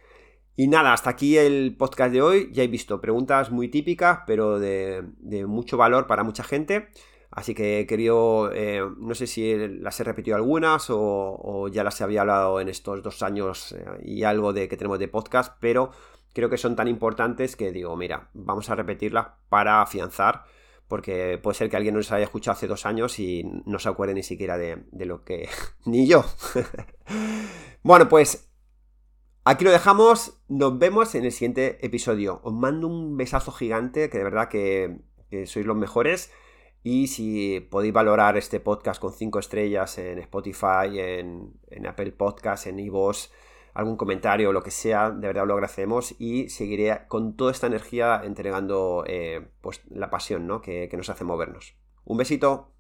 Y 0.55 0.67
nada, 0.67 0.93
hasta 0.93 1.09
aquí 1.09 1.37
el 1.37 1.75
podcast 1.77 2.11
de 2.11 2.21
hoy. 2.21 2.49
Ya 2.51 2.63
he 2.63 2.67
visto 2.67 3.01
preguntas 3.01 3.51
muy 3.51 3.69
típicas, 3.69 4.19
pero 4.27 4.59
de 4.59 5.01
mucho 5.47 5.77
valor 5.77 6.07
para 6.07 6.23
mucha 6.23 6.43
gente. 6.43 6.89
Así 7.35 7.55
que 7.55 7.79
he 7.79 7.87
querido, 7.87 8.51
eh, 8.53 8.87
no 8.97 9.15
sé 9.15 9.25
si 9.25 9.55
las 9.57 9.99
he 9.99 10.03
repetido 10.03 10.35
algunas 10.35 10.85
o, 10.89 11.67
ya 11.69 11.83
las 11.83 11.99
había 12.01 12.21
hablado 12.21 12.61
en 12.61 12.69
estos 12.69 13.01
dos 13.01 13.23
años 13.23 13.71
eh, 13.71 13.85
y 14.03 14.23
algo 14.23 14.53
de 14.53 14.67
que 14.67 14.77
tenemos 14.77 14.99
de 14.99 15.07
podcast, 15.07 15.57
pero 15.59 15.89
creo 16.31 16.47
que 16.47 16.59
son 16.59 16.75
tan 16.75 16.87
importantes 16.87 17.55
que 17.55 17.71
digo, 17.71 17.95
mira, 17.97 18.29
vamos 18.33 18.69
a 18.69 18.75
repetirlas 18.75 19.27
para 19.49 19.81
afianzar, 19.81 20.43
porque 20.87 21.39
puede 21.41 21.55
ser 21.55 21.71
que 21.71 21.77
alguien 21.77 21.95
nos 21.95 22.11
haya 22.11 22.25
escuchado 22.25 22.53
hace 22.53 22.67
dos 22.67 22.85
años 22.85 23.17
y 23.17 23.43
no 23.65 23.79
se 23.79 23.89
acuerde 23.89 24.13
ni 24.13 24.23
siquiera 24.23 24.59
de, 24.59 24.83
lo 24.91 25.23
que... 25.23 25.49
ni 25.85 26.05
yo. 26.07 26.23
bueno, 27.83 28.09
pues 28.09 28.49
Aquí 29.45 29.65
lo 29.65 29.71
dejamos, 29.71 30.39
nos 30.47 30.79
vemos 30.79 31.15
en 31.15 31.25
el 31.25 31.33
siguiente 31.33 31.85
episodio. 31.85 32.39
Os 32.43 32.53
mando 32.53 32.87
un 32.87 33.17
besazo 33.17 33.51
gigante, 33.51 34.09
que 34.09 34.17
de 34.17 34.23
verdad 34.23 34.47
que, 34.47 34.99
que 35.29 35.47
sois 35.47 35.65
los 35.65 35.75
mejores. 35.75 36.31
Y 36.83 37.07
si 37.07 37.61
podéis 37.61 37.93
valorar 37.93 38.35
este 38.35 38.59
podcast 38.59 38.99
con 38.99 39.13
5 39.13 39.39
estrellas 39.39 39.97
en 39.97 40.19
Spotify, 40.19 40.99
en, 40.99 41.53
Apple 41.87 42.11
Podcast, 42.11 42.67
en 42.67 42.79
iVoox, 42.79 43.29
algún 43.73 43.95
comentario 43.95 44.49
o 44.49 44.53
lo 44.53 44.61
que 44.61 44.71
sea, 44.71 45.09
de 45.09 45.27
verdad 45.27 45.47
lo 45.47 45.53
agradecemos 45.53 46.13
y 46.19 46.49
seguiré 46.49 47.07
con 47.07 47.37
toda 47.37 47.51
esta 47.51 47.67
energía 47.67 48.21
entregando 48.23 49.05
eh, 49.07 49.47
pues, 49.61 49.81
la 49.89 50.09
pasión 50.09 50.61
que, 50.61 50.89
que 50.89 50.97
nos 50.97 51.09
hace 51.09 51.23
movernos. 51.23 51.75
Un 52.03 52.17
besito. 52.17 52.73